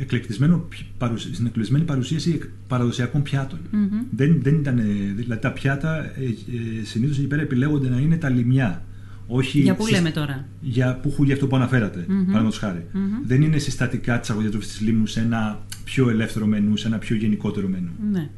εκλεκτισμένο, 0.00 0.68
στην 1.16 1.46
εκλεκτισμένη 1.46 1.84
παρουσίαση 1.84 2.40
παραδοσιακών 2.68 3.22
πιάτων. 3.22 3.58
Mm-hmm. 3.58 4.06
Δεν, 4.10 4.40
δεν 4.42 4.54
ήταν, 4.54 4.80
δηλαδή 5.16 5.40
τα 5.40 5.52
πιάτα 5.52 5.96
ε, 5.96 6.24
ε, 6.24 6.84
συνήθως 6.84 7.18
εκεί 7.18 7.26
πέρα 7.26 7.42
επιλέγονται 7.42 7.88
να 7.88 7.98
είναι 7.98 8.16
τα 8.16 8.28
λιμιά. 8.28 8.84
Όχι 9.26 9.60
για 9.60 9.74
πού 9.74 9.86
λέμε 9.86 10.10
τώρα; 10.10 10.46
Για, 10.60 10.96
που, 10.96 11.24
για 11.24 11.34
αυτό 11.34 11.46
που 11.46 11.56
αναφέρατε, 11.56 12.00
mm-hmm. 12.00 12.08
παραδείγματος 12.08 12.58
χάρη. 12.58 12.86
Mm-hmm. 12.94 13.24
Δεν 13.26 13.42
είναι 13.42 13.58
συστατικά 13.58 14.20
της 14.20 14.30
αγωδιατροφής 14.30 14.68
της 14.68 14.80
λίμνου 14.80 15.06
σε 15.06 15.20
ένα 15.20 15.66
πιο 15.84 16.10
ελεύθερο 16.10 16.46
μενού, 16.46 16.76
σε 16.76 16.86
ένα 16.86 16.98
πιο 16.98 17.16
γενικότερο 17.16 17.68
μενού. 17.68 17.90
Ναι. 18.10 18.30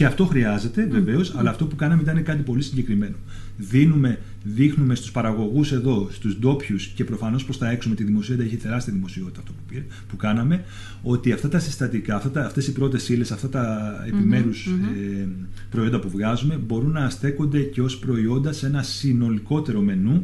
Και 0.00 0.06
αυτό 0.06 0.26
χρειάζεται 0.26 0.86
βεβαίως, 0.86 1.34
αλλά 1.36 1.50
αυτό 1.50 1.66
που 1.66 1.76
κάναμε 1.76 2.02
ήταν 2.02 2.22
κάτι 2.22 2.42
πολύ 2.42 2.62
συγκεκριμένο. 2.62 3.14
Δίνουμε, 3.56 4.18
δείχνουμε 4.42 4.94
στους 4.94 5.10
παραγωγούς 5.10 5.72
εδώ, 5.72 6.08
στους 6.12 6.38
ντόπιους 6.38 6.86
και 6.86 7.04
προφανώς 7.04 7.44
προς 7.44 7.58
τα 7.58 7.70
έξω 7.70 7.88
με 7.88 7.94
τη 7.94 8.04
δημοσιότητα, 8.04 8.46
έχει 8.46 8.56
τεράστια 8.56 8.92
δημοσιότητα 8.92 9.40
αυτό 9.40 9.52
που, 9.52 9.62
πήρε, 9.68 9.84
που 10.08 10.16
κάναμε, 10.16 10.64
ότι 11.02 11.32
αυτά 11.32 11.48
τα 11.48 11.58
συστατικά, 11.58 12.22
αυτές 12.34 12.66
οι 12.66 12.72
πρώτες 12.72 13.08
ύλες, 13.08 13.32
αυτά 13.32 13.48
τα 13.48 13.94
επιμέρους 14.06 14.66
ε, 14.66 15.28
προϊόντα 15.70 16.00
που 16.00 16.10
βγάζουμε 16.10 16.56
μπορούν 16.56 16.90
να 16.90 17.10
στέκονται 17.10 17.60
και 17.60 17.82
ως 17.82 17.98
προϊόντα 17.98 18.52
σε 18.52 18.66
ένα 18.66 18.82
συνολικότερο 18.82 19.80
μενού 19.80 20.22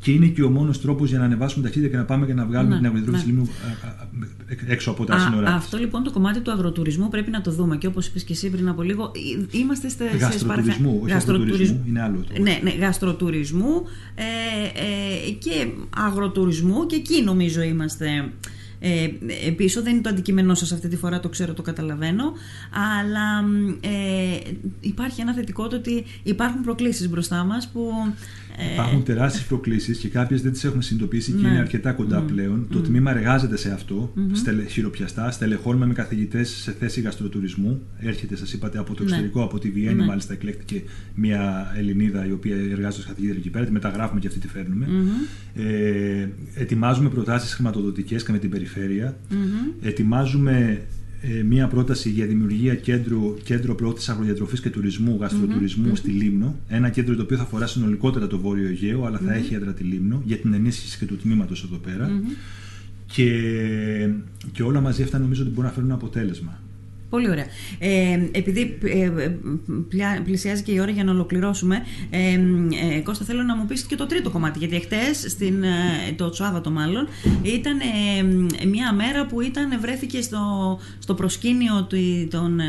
και 0.00 0.10
είναι 0.10 0.26
και 0.26 0.42
ο 0.42 0.50
μόνος 0.50 0.80
τρόπος 0.80 1.08
για 1.08 1.18
να 1.18 1.24
ανεβάσουμε 1.24 1.64
ταχύτητα 1.64 1.90
και 1.90 1.96
να 1.96 2.04
πάμε 2.04 2.26
και 2.26 2.34
να 2.34 2.44
βγάλουμε 2.46 2.74
ναι, 2.74 2.80
την 2.80 2.86
αγροτική 2.86 3.16
ναι. 3.16 3.22
λίμνου 3.24 3.48
έξω 4.66 4.90
από 4.90 5.04
τα 5.04 5.18
σύνορα. 5.18 5.54
Αυτό 5.54 5.78
λοιπόν 5.78 6.02
το 6.02 6.10
κομμάτι 6.10 6.40
του 6.40 6.50
αγροτουρισμού 6.50 7.08
πρέπει 7.08 7.30
να 7.30 7.40
το 7.40 7.50
δούμε 7.50 7.76
και 7.76 7.86
όπως 7.86 8.06
είπες 8.06 8.22
και 8.22 8.32
εσύ 8.32 8.50
πριν 8.50 8.68
από 8.68 8.82
λίγο, 8.82 9.12
είμαστε 9.50 9.88
σε 9.88 10.04
Γαστροτουρισμού, 10.04 11.00
όχι 11.02 11.12
αγροτουρισμού, 11.12 11.84
είναι 11.88 12.02
άλλο 12.02 12.24
το. 12.34 12.42
Ναι, 12.42 12.58
ναι, 12.62 12.70
γαστροτουρισμού 12.70 13.82
ε, 14.14 14.22
ε, 15.28 15.30
και 15.30 15.66
αγροτουρισμού 15.96 16.86
και 16.86 16.96
εκεί 16.96 17.22
νομίζω 17.22 17.62
είμαστε 17.62 18.30
ε, 18.80 19.50
πίσω. 19.56 19.82
Δεν 19.82 19.92
είναι 19.92 20.02
το 20.02 20.08
αντικείμενό 20.08 20.54
σας 20.54 20.72
αυτή 20.72 20.88
τη 20.88 20.96
φορά, 20.96 21.20
το 21.20 21.28
ξέρω, 21.28 21.54
το 21.54 21.62
καταλαβαίνω. 21.62 22.32
Αλλά 22.98 23.44
ε, 23.80 24.38
υπάρχει 24.80 25.20
ένα 25.20 25.34
θετικό 25.34 25.68
το 25.68 25.76
ότι 25.76 26.04
υπάρχουν 26.22 26.62
προκλήσεις 26.62 27.08
μπροστά 27.08 27.44
μας 27.44 27.68
που 27.68 27.90
ε, 28.49 28.49
Υπάρχουν 28.72 29.02
τεράστιες 29.02 29.44
προκλήσεις 29.44 29.98
και 29.98 30.08
κάποιες 30.08 30.42
δεν 30.42 30.52
τις 30.52 30.64
έχουμε 30.64 30.82
συνειδητοποιήσει 30.82 31.32
και 31.32 31.42
ναι. 31.42 31.48
είναι 31.48 31.58
αρκετά 31.58 31.92
κοντά 31.92 32.20
πλέον. 32.20 32.66
Το 32.70 32.80
τμήμα 32.80 33.10
εργάζεται 33.10 33.56
σε 33.56 33.70
αυτό, 33.70 34.12
στελε, 34.32 34.64
χειροπιαστά. 34.64 35.30
Στελεχώνουμε 35.30 35.86
με 35.86 35.92
καθηγητές 35.92 36.48
σε 36.48 36.72
θέση 36.72 37.00
γαστροτουρισμού. 37.00 37.82
Έρχεται, 37.98 38.36
σας 38.36 38.52
είπατε, 38.52 38.78
από 38.78 38.94
το 38.94 39.02
ναι. 39.02 39.08
εξωτερικό, 39.08 39.42
από 39.42 39.58
τη 39.58 39.70
Βιέννη, 39.70 40.00
ναι. 40.00 40.06
μάλιστα 40.06 40.32
εκλέχτηκε 40.32 40.82
μια 41.14 41.72
Ελληνίδα 41.76 42.26
η 42.26 42.32
οποία 42.32 42.56
εργάζεται 42.56 43.02
ω 43.02 43.08
καθηγήτρια 43.08 43.38
εκεί 43.38 43.50
πέρα. 43.50 43.64
Τη 43.64 43.72
μεταγράφουμε 43.72 44.20
και 44.20 44.26
αυτή 44.26 44.38
τη 44.38 44.48
φέρνουμε. 44.48 44.88
Ε, 45.54 46.28
ετοιμάζουμε 46.54 47.08
προτάσεις 47.08 47.54
χρηματοδοτικές 47.54 48.24
και 48.24 48.32
με 48.32 48.38
την 48.38 48.50
περιφέρεια. 48.50 49.18
Ετοιμάζουμε 49.82 50.50
ε, 50.60 50.98
μία 51.48 51.66
πρόταση 51.66 52.10
για 52.10 52.26
δημιουργία 52.26 52.74
κέντρου, 52.74 53.34
κέντρο 53.42 53.74
πρόθεση 53.74 54.10
αγροδιατροφής 54.10 54.60
και 54.60 54.70
τουρισμού, 54.70 55.18
γαστροτουρισμού 55.20 55.96
στη 55.96 56.10
Λίμνο. 56.10 56.56
Ένα 56.68 56.88
κέντρο 56.90 57.14
το 57.14 57.22
οποίο 57.22 57.36
θα 57.36 57.42
αφορά 57.42 57.66
συνολικότερα 57.66 58.26
το 58.26 58.38
Βόρειο 58.38 58.68
Αιγαίο, 58.68 59.04
αλλά 59.04 59.18
θα 59.18 59.34
έχει 59.34 59.54
έδρα 59.54 59.72
τη 59.72 59.84
Λίμνο 59.84 60.22
για 60.24 60.36
την 60.36 60.52
ενίσχυση 60.52 60.98
και 60.98 61.04
του 61.04 61.16
τμήματος 61.16 61.64
εδώ 61.64 61.76
πέρα. 61.76 62.22
Και, 63.06 64.08
και 64.52 64.62
όλα 64.62 64.80
μαζί 64.80 65.02
αυτά 65.02 65.18
νομίζω 65.18 65.42
ότι 65.42 65.50
μπορούν 65.50 65.64
να 65.64 65.70
φέρουν 65.70 65.92
αποτέλεσμα. 65.92 66.60
Πολύ 67.10 67.30
ωραία. 67.30 67.46
Ε, 67.78 68.20
επειδή 68.32 68.78
ε, 68.82 69.10
πλησιάζει 70.24 70.62
και 70.62 70.72
η 70.72 70.80
ώρα 70.80 70.90
για 70.90 71.04
να 71.04 71.12
ολοκληρώσουμε, 71.12 71.82
ε, 72.10 72.32
ε, 72.96 73.00
Κώστα, 73.00 73.24
θέλω 73.24 73.42
να 73.42 73.56
μου 73.56 73.66
πεις 73.66 73.82
και 73.82 73.96
το 73.96 74.06
τρίτο 74.06 74.30
κομμάτι. 74.30 74.58
Γιατί 74.58 74.76
εχθές, 74.76 75.30
στην, 75.30 75.62
ε, 75.62 75.68
το 76.16 76.32
Σάββατο 76.32 76.70
μάλλον, 76.70 77.08
ήταν 77.42 77.78
ε, 77.80 78.22
μια 78.66 78.92
μέρα 78.92 79.26
που 79.26 79.40
ήταν, 79.40 79.80
βρέθηκε 79.80 80.22
στο, 80.22 80.78
στο 80.98 81.14
προσκήνιο 81.14 81.86
του, 81.88 82.28
τον, 82.30 82.60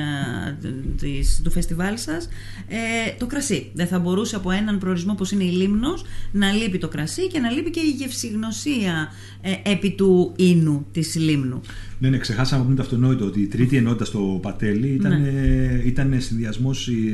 της, 0.98 1.42
του 1.44 1.52
φεστιβάλ 1.52 1.98
σας 1.98 2.28
το 3.18 3.26
κρασί. 3.26 3.72
Δεν 3.74 3.88
θα 3.88 4.00
μπορούσε 4.00 4.36
από 4.36 4.52
έναν 4.52 4.78
προορισμό 4.78 5.12
όπως 5.12 5.32
είναι 5.32 5.44
η 5.44 5.52
Λίμνος 5.52 6.04
να 6.32 6.52
λείπει 6.52 6.78
το 6.78 6.88
κρασί 6.88 7.28
και 7.28 7.40
να 7.40 7.50
λείπει 7.50 7.70
και 7.70 7.80
η 7.80 7.90
γευσηγνωσία 7.90 9.12
επί 9.64 9.92
του 9.92 10.34
ίνου 10.36 10.86
της 10.92 11.16
Λίμνου. 11.16 11.62
Ναι, 12.02 12.10
ναι, 12.10 12.18
ξεχάσαμε 12.18 12.58
να 12.60 12.64
πούμε 12.64 12.76
το 12.76 12.82
αυτονόητο 12.82 13.26
ότι 13.26 13.42
η 13.42 13.48
τρίτη 13.48 13.78
ενότητα 13.78 14.06
στο 14.06 14.40
Πατέλη 14.42 14.88
ήταν, 14.88 15.22
ναι. 15.22 15.82
ήταν 15.86 16.16
συνδυασμός 16.18 16.88
η 16.88 17.14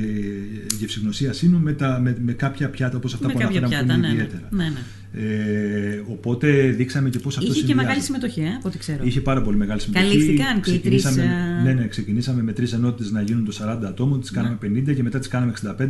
γευσηγνωσία 0.80 1.34
σύνου 1.34 1.60
με, 1.60 1.74
τα, 1.74 2.00
με, 2.04 2.18
με 2.26 2.34
κάποια 2.34 2.70
πιάτα 2.70 2.98
όπως 2.98 3.14
αυτά 3.14 3.28
με 3.28 3.34
που 3.34 3.40
αναφέραμε 3.40 3.76
που 3.76 3.84
είναι 3.84 3.96
ναι, 3.96 4.08
ναι, 4.08 4.14
ιδιαίτερα. 4.14 4.48
Ναι, 4.50 4.64
ναι. 4.64 4.80
Ε, 5.12 6.04
οπότε 6.08 6.70
δείξαμε 6.70 7.10
και 7.10 7.20
πώς 7.20 7.38
αυτός 7.38 7.56
Είχε 7.56 7.66
και 7.66 7.76
μεγάλη 7.76 8.02
συμμετοχή, 8.02 8.42
ε, 8.42 8.48
από 8.48 8.68
ό,τι 8.68 8.78
ξέρω. 8.78 9.04
Είχε 9.04 9.22
πάρα 9.22 9.42
πολύ 9.42 9.58
μεγάλη 9.58 9.80
συμμετοχή. 9.82 10.10
Καλύφθηκαν 10.10 10.62
και 10.62 10.72
οι 10.72 10.80
τρεις. 10.80 11.06
Ε, 11.06 11.62
ναι, 11.64 11.74
ναι, 11.74 11.88
ξεκινήσαμε 11.88 12.42
με 12.42 12.54
τρεις 12.54 12.74
ενότητες 12.74 13.12
να 13.12 13.22
γίνουν 13.22 13.46
το 13.46 13.58
40 13.62 13.86
ατόμων, 13.86 14.22
τις 14.22 14.32
κάναμε 14.32 14.58
50 14.64 14.96
και 14.96 15.04
μετά 15.04 15.20
τις 15.20 15.28
κάναμε 15.28 15.54
65. 15.66 15.70
Α, 15.70 15.86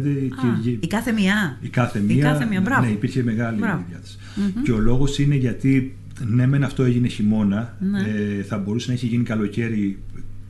και... 0.63 0.69
Η 0.79 0.87
κάθε 0.87 1.11
μία. 1.11 1.57
Η 1.61 1.67
κάθε 1.67 1.99
μία. 1.99 2.15
Η 2.15 2.19
κάθε 2.19 2.45
μία. 2.45 2.61
Μπράβο. 2.61 2.85
Ναι, 2.85 2.91
υπήρχε 2.91 3.23
μεγάλη 3.23 3.57
διάθεση. 3.89 4.17
Mm-hmm. 4.17 4.61
Και 4.63 4.71
ο 4.71 4.77
λόγος 4.77 5.19
είναι 5.19 5.35
γιατί 5.35 5.97
ναι, 6.25 6.47
μεν 6.47 6.63
αυτό 6.63 6.83
έγινε 6.83 7.07
χειμώνα. 7.07 7.77
Ναι. 7.79 7.99
Ε, 7.99 8.43
θα 8.43 8.57
μπορούσε 8.57 8.87
να 8.87 8.93
έχει 8.93 9.07
γίνει 9.07 9.23
καλοκαίρι 9.23 9.99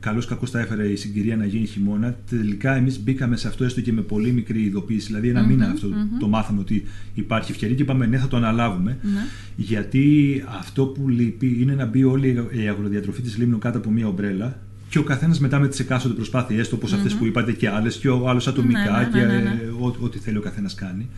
καλώς 0.00 0.26
κακό 0.26 0.46
τα 0.48 0.60
έφερε 0.60 0.88
η 0.88 0.96
συγκυρία 0.96 1.36
να 1.36 1.44
γίνει 1.44 1.66
χειμώνα. 1.66 2.16
Τελικά 2.30 2.74
εμείς 2.76 3.00
μπήκαμε 3.02 3.36
σε 3.36 3.48
αυτό 3.48 3.64
έστω 3.64 3.80
και 3.80 3.92
με 3.92 4.00
πολύ 4.00 4.32
μικρή 4.32 4.62
ειδοποίηση. 4.62 5.06
Δηλαδή, 5.06 5.28
ένα 5.28 5.42
μήνα 5.46 5.66
αυτό 5.66 5.88
το 6.20 6.28
μάθαμε 6.28 6.60
ότι 6.60 6.84
υπάρχει 7.14 7.50
ευκαιρία 7.50 7.74
και 7.74 7.82
είπαμε 7.82 8.06
ναι, 8.06 8.18
θα 8.18 8.28
το 8.28 8.36
αναλάβουμε. 8.36 8.98
Ναι. 9.02 9.20
Γιατί 9.56 10.44
αυτό 10.58 10.86
που 10.86 11.08
λείπει 11.08 11.56
είναι 11.60 11.74
να 11.74 11.86
μπει 11.86 12.04
όλη 12.04 12.46
η 12.50 12.68
αγροδιατροφή 12.68 13.22
της 13.22 13.38
Λίμνου 13.38 13.58
κάτω 13.58 13.78
από 13.78 13.90
μία 13.90 14.06
ομπρέλα 14.06 14.58
και 14.88 14.98
ο 14.98 15.02
καθένας 15.02 15.40
μετά 15.40 15.58
με 15.58 15.68
τις 15.68 15.78
εκάστοτε 15.78 16.14
προσπάθειές 16.14 16.68
του, 16.68 16.74
όπως 16.78 16.92
αυτές 16.92 17.14
που 17.14 17.26
είπατε 17.26 17.52
και 17.52 17.68
άλλες, 17.68 17.96
και 17.96 18.08
ο 18.08 18.28
άλλος 18.28 18.46
ατομικά 18.48 19.08
Ναι, 19.12 19.20
ναι, 19.20 19.26
ναι, 19.26 19.32
ναι, 19.32 19.40
και 19.40 19.48
ναι. 19.48 19.60
ε, 19.62 19.68
ό- 19.80 19.96
ό,τι 20.00 20.18
θέλει 20.18 20.36
ο 20.36 20.40
καθένας 20.40 20.74
κάνει. 20.74 21.08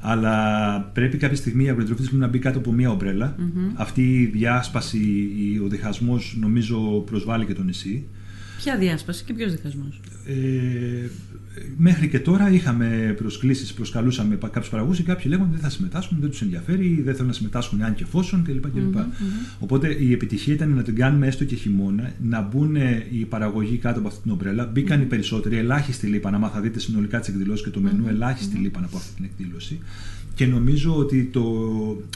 Αλλά 0.00 0.80
πρέπει 0.94 1.16
κάποια 1.16 1.36
στιγμή 1.36 1.64
η 1.64 1.68
αγροδιατροφή 1.68 2.02
τη 2.02 2.08
Λίμνου 2.08 2.26
να 2.26 2.30
μπει 2.32 2.38
κάτω 2.38 2.58
από 2.58 2.72
μία 2.72 2.90
ομπρέλα. 2.90 3.34
Αυτή 3.74 4.20
η 4.20 4.24
διάσπαση, 4.26 4.98
η- 5.54 5.60
ο 5.64 5.68
διχασμός 5.68 6.36
νομίζω 6.40 6.78
προσβάλλει 7.06 7.44
και 7.46 7.54
το 7.54 7.62
νησί. 7.62 8.06
Ποια 8.62 8.76
διάσπαση 8.78 9.24
και 9.24 9.32
ποιος 9.32 9.52
διχασμός; 9.52 10.00
Ε, 10.26 11.08
μέχρι 11.76 12.08
και 12.08 12.18
τώρα 12.18 12.50
είχαμε 12.50 13.14
προσκλήσεις, 13.16 13.72
προσκαλούσαμε 13.72 14.36
κάποιους 14.36 14.68
παραγωγούς 14.68 14.96
και 14.96 15.02
κάποιοι 15.02 15.24
λέγονται 15.28 15.50
δεν 15.52 15.60
θα 15.60 15.70
συμμετάσχουν, 15.70 16.18
δεν 16.20 16.30
τους 16.30 16.42
ενδιαφέρει, 16.42 17.00
δεν 17.04 17.12
θέλουν 17.12 17.28
να 17.28 17.32
συμμετάσχουν 17.32 17.82
αν 17.82 17.94
και 17.94 18.02
εφόσον 18.02 18.44
κλπ. 18.44 18.70
κλπ. 18.70 18.96
Οπότε 19.58 19.96
η 20.02 20.12
επιτυχία 20.12 20.54
ήταν 20.54 20.74
να 20.74 20.82
την 20.82 20.94
κάνουμε 20.94 21.26
έστω 21.26 21.44
και 21.44 21.54
χειμώνα, 21.54 22.12
να 22.22 22.40
μπουν 22.40 22.76
οι 23.10 23.24
παραγωγοί 23.28 23.76
κάτω 23.76 23.98
από 23.98 24.08
αυτή 24.08 24.22
την 24.22 24.30
ομπρέλα. 24.30 24.66
Μπήκαν 24.66 25.00
οι 25.00 25.04
περισσότεροι, 25.04 25.56
ελάχιστοι 25.56 26.06
λείπαν. 26.06 26.34
Άμα 26.34 26.48
θα 26.48 26.60
δείτε 26.60 26.78
συνολικά 26.78 27.18
τις 27.18 27.28
εκδηλώσεις 27.28 27.64
και 27.64 27.70
το 27.70 27.80
μενού, 27.80 28.08
ελάχιστοι 28.08 28.56
λείπαν 28.56 28.84
από 28.84 28.96
αυτή 28.96 29.14
την 29.14 29.24
εκδήλωση. 29.24 29.78
Και 30.36 30.46
νομίζω 30.46 30.96
ότι 30.96 31.24
το 31.24 31.44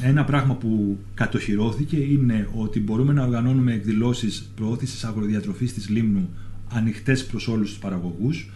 ένα 0.02 0.24
πράγμα 0.24 0.54
που 0.54 0.98
κατοχυρώθηκε 1.14 1.96
είναι 1.96 2.48
ότι 2.54 2.80
μπορούμε 2.80 3.12
να 3.12 3.22
οργανώνουμε 3.24 3.72
εκδηλώσεις 3.72 4.50
προώθησης 4.54 5.04
αγροδιατροφής 5.04 5.72
της 5.74 5.88
Λίμνου 5.88 6.28
ανοιχτές 6.68 7.26
προς 7.26 7.48
όλους 7.48 7.68
τους 7.68 7.78
παραγωγούς 7.78 8.50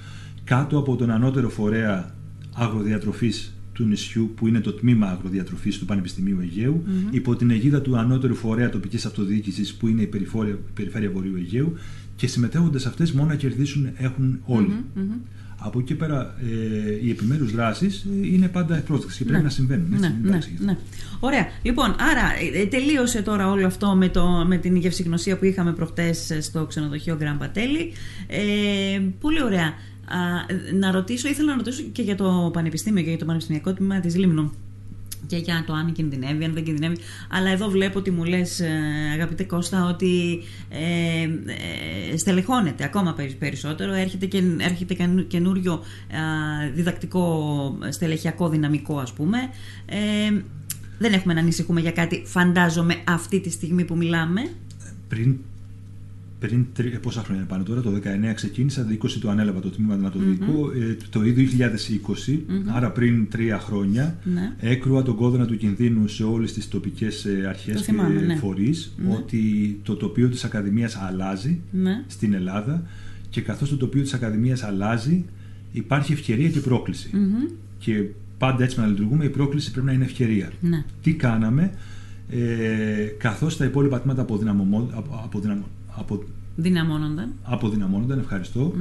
κάτω 0.44 0.78
από 0.78 0.96
τον 0.96 1.10
ανώτερο 1.10 1.48
φορέα 1.48 2.14
αγροδιατροφής 2.54 3.54
του 3.72 3.84
νησιού 3.84 4.32
που 4.36 4.46
είναι 4.46 4.60
το 4.60 4.72
τμήμα 4.72 5.06
αγροδιατροφής 5.06 5.78
του 5.78 5.84
Πανεπιστημίου 5.84 6.40
Αιγαίου 6.40 6.84
υπό 7.10 7.36
την 7.36 7.50
αιγίδα 7.50 7.80
του 7.82 7.96
ανώτερου 7.98 8.34
φορέα 8.34 8.68
τοπικής 8.70 9.06
αυτοδιοίκησης 9.06 9.74
που 9.74 9.88
είναι 9.88 10.02
η 10.02 10.06
περιφόρεια- 10.06 10.58
περιφέρεια 10.74 11.10
Βορείου 11.10 11.36
Αιγαίου 11.36 11.72
και 12.16 12.26
συμμετέχοντες 12.26 12.86
αυτές 12.86 13.12
μόνο 13.12 13.28
να 13.28 13.34
κερδίσουν 13.34 13.88
έχουν 13.96 14.38
όλοι. 14.44 14.74
Από 15.66 15.78
εκεί 15.78 15.88
και 15.88 15.94
πέρα 15.94 16.34
ε, 16.40 17.06
οι 17.06 17.10
επιμέρους 17.10 17.52
δράσεις 17.52 18.02
ε, 18.22 18.26
είναι 18.26 18.48
πάντα 18.48 18.76
ευπρόσδεκτες 18.76 19.16
και 19.18 19.24
πρέπει 19.24 19.42
να 19.42 19.48
συμβαίνουν. 19.48 19.92
έτσι, 19.92 20.00
Ναι, 20.00 20.08
μην 20.08 20.22
ναι, 20.22 20.28
παρεξηγηθούμε. 20.28 20.70
ναι. 20.72 20.78
Ωραία. 21.20 21.46
Λοιπόν, 21.62 21.86
άρα 21.98 22.22
ε, 22.54 22.66
τελείωσε 22.66 23.22
τώρα 23.22 23.50
όλο 23.50 23.66
αυτό 23.66 23.94
με, 23.94 24.08
το, 24.08 24.44
με 24.46 24.56
την 24.56 24.76
γευσηγνωσία 24.76 25.38
που 25.38 25.44
είχαμε 25.44 25.72
προχτές 25.72 26.36
στο 26.40 26.66
ξενοδοχείο 26.66 27.16
Γκραν 27.16 27.38
Πατέλη. 27.38 27.92
Ε, 28.26 29.00
πολύ 29.20 29.42
ωραία. 29.42 29.66
Α, 30.06 30.18
να 30.78 30.90
ρωτήσω, 30.90 31.28
ήθελα 31.28 31.50
να 31.50 31.56
ρωτήσω 31.56 31.82
και 31.92 32.02
για 32.02 32.14
το 32.16 32.50
Πανεπιστήμιο 32.52 33.02
και 33.02 33.08
για 33.08 33.18
το 33.18 33.24
Πανεπιστημιακό 33.24 33.72
Τμήμα 33.72 34.00
της 34.00 34.16
Λίμνου 34.16 34.52
και 35.26 35.36
για 35.36 35.64
το 35.66 35.72
αν 35.72 35.92
κινδυνεύει, 35.92 36.44
αν 36.44 36.52
δεν 36.54 36.64
κινδυνεύει. 36.64 36.96
Αλλά 37.30 37.50
εδώ 37.50 37.68
βλέπω 37.68 37.98
ότι 37.98 38.10
μου 38.10 38.24
λες, 38.24 38.60
ε, 38.60 38.70
αγαπητέ 39.12 39.44
Κώστα, 39.44 39.84
ότι 39.88 40.42
ε, 40.68 41.22
ε, 42.12 42.16
στελεχώνεται 42.16 42.84
ακόμα 42.84 43.12
περι- 43.14 43.36
περισσότερο. 43.36 43.92
Έρχεται, 43.92 44.26
και, 44.26 44.42
έρχεται 44.60 44.94
καινου- 44.94 45.26
καινούριο 45.26 45.72
α, 45.72 45.80
διδακτικό 46.74 47.78
στελεχειακό 47.88 48.48
δυναμικό, 48.48 48.98
ας 48.98 49.12
πούμε. 49.12 49.38
Ε, 49.86 50.42
δεν 50.98 51.12
έχουμε 51.12 51.34
να 51.34 51.40
ανησυχούμε 51.40 51.80
για 51.80 51.92
κάτι, 51.92 52.22
φαντάζομαι, 52.26 52.96
αυτή 53.04 53.40
τη 53.40 53.50
στιγμή 53.50 53.84
που 53.84 53.96
μιλάμε. 53.96 54.50
Πριν, 55.08 55.36
πριν 56.46 56.66
τρι- 56.72 56.98
πόσα 57.00 57.20
χρόνια 57.22 57.42
είναι 57.42 57.50
πάνω 57.50 57.62
τώρα, 57.64 57.80
το 57.80 57.90
19 57.90 58.32
ξεκίνησα, 58.34 58.84
το 58.84 58.90
20 58.92 59.18
το 59.20 59.30
ανέλαβα 59.30 59.60
το 59.60 59.68
τμήμα 59.70 59.96
δυνατοδικό, 59.96 60.70
ε, 60.80 60.96
το 61.10 61.20
2020, 61.20 62.44
άρα 62.66 62.90
πριν 62.90 63.28
τρία 63.28 63.58
χρόνια, 63.58 64.18
Ναι. 64.34 64.52
έκρουα 64.60 65.02
τον 65.02 65.16
κόδωνα 65.16 65.46
του 65.46 65.56
κινδύνου 65.56 66.08
σε 66.08 66.24
όλες 66.24 66.52
τις 66.52 66.68
τοπικές 66.68 67.24
ε, 67.24 67.44
αρχές 67.48 67.74
Το 67.74 67.78
και 67.80 67.84
θυμάμαι, 67.84 68.20
ναι. 68.20 68.34
φορείς, 68.36 68.94
ότι 69.10 69.40
το 69.82 69.94
τοπίο 69.96 70.28
της 70.28 70.44
Ακαδημίας 70.44 70.96
αλλάζει 70.96 71.60
Ναι. 71.70 72.04
στην 72.06 72.34
Ελλάδα 72.34 72.82
και 73.30 73.40
καθώς 73.40 73.68
το 73.68 73.76
τοπίο 73.76 74.02
της 74.02 74.14
Ακαδημίας 74.14 74.62
αλλάζει, 74.62 75.24
υπάρχει 75.72 76.12
ευκαιρία 76.12 76.48
και 76.50 76.60
πρόκληση. 76.60 77.10
Μμμ. 77.12 77.48
Και 77.78 78.04
πάντα 78.38 78.64
έτσι 78.64 78.80
να 78.80 78.86
λειτουργούμε, 78.86 79.24
η 79.24 79.28
πρόκληση 79.28 79.70
πρέπει 79.70 79.86
να 79.86 79.92
είναι 79.92 80.04
ευκαιρία. 80.04 80.50
Ναι. 80.60 80.84
Τι 81.02 81.12
κάναμε, 81.14 81.70
ε, 82.30 82.36
καθώς 83.18 83.56
τα 83.56 83.64
υπόλοιπα 83.64 84.00
τμήματα 84.00 84.22
αποδυναμωμό- 84.22 84.90
απο- 84.94 85.20
αποδυναμω- 85.24 85.68
απο- 85.98 86.24
Δυναμώνονταν. 86.56 87.32
αποδυναμώνονταν, 87.42 88.18
ευχαριστώ, 88.18 88.74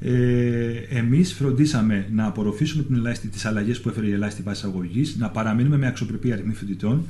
ε, 0.00 0.72
εμείς 0.88 1.32
φροντίσαμε 1.34 2.06
να 2.12 2.26
απορροφήσουμε 2.26 2.82
την 2.82 2.94
ελάχιστη, 2.94 3.28
τις 3.28 3.44
αλλαγές 3.44 3.80
που 3.80 3.88
έφερε 3.88 4.06
η 4.06 4.12
ελάχιστη 4.12 4.42
βάση 4.42 4.66
αγωγής, 4.66 5.16
να 5.18 5.28
παραμείνουμε 5.30 5.76
με 5.76 5.86
αξιοπρεπή 5.86 6.32
αριθμή 6.32 6.52
φοιτητών, 6.54 7.02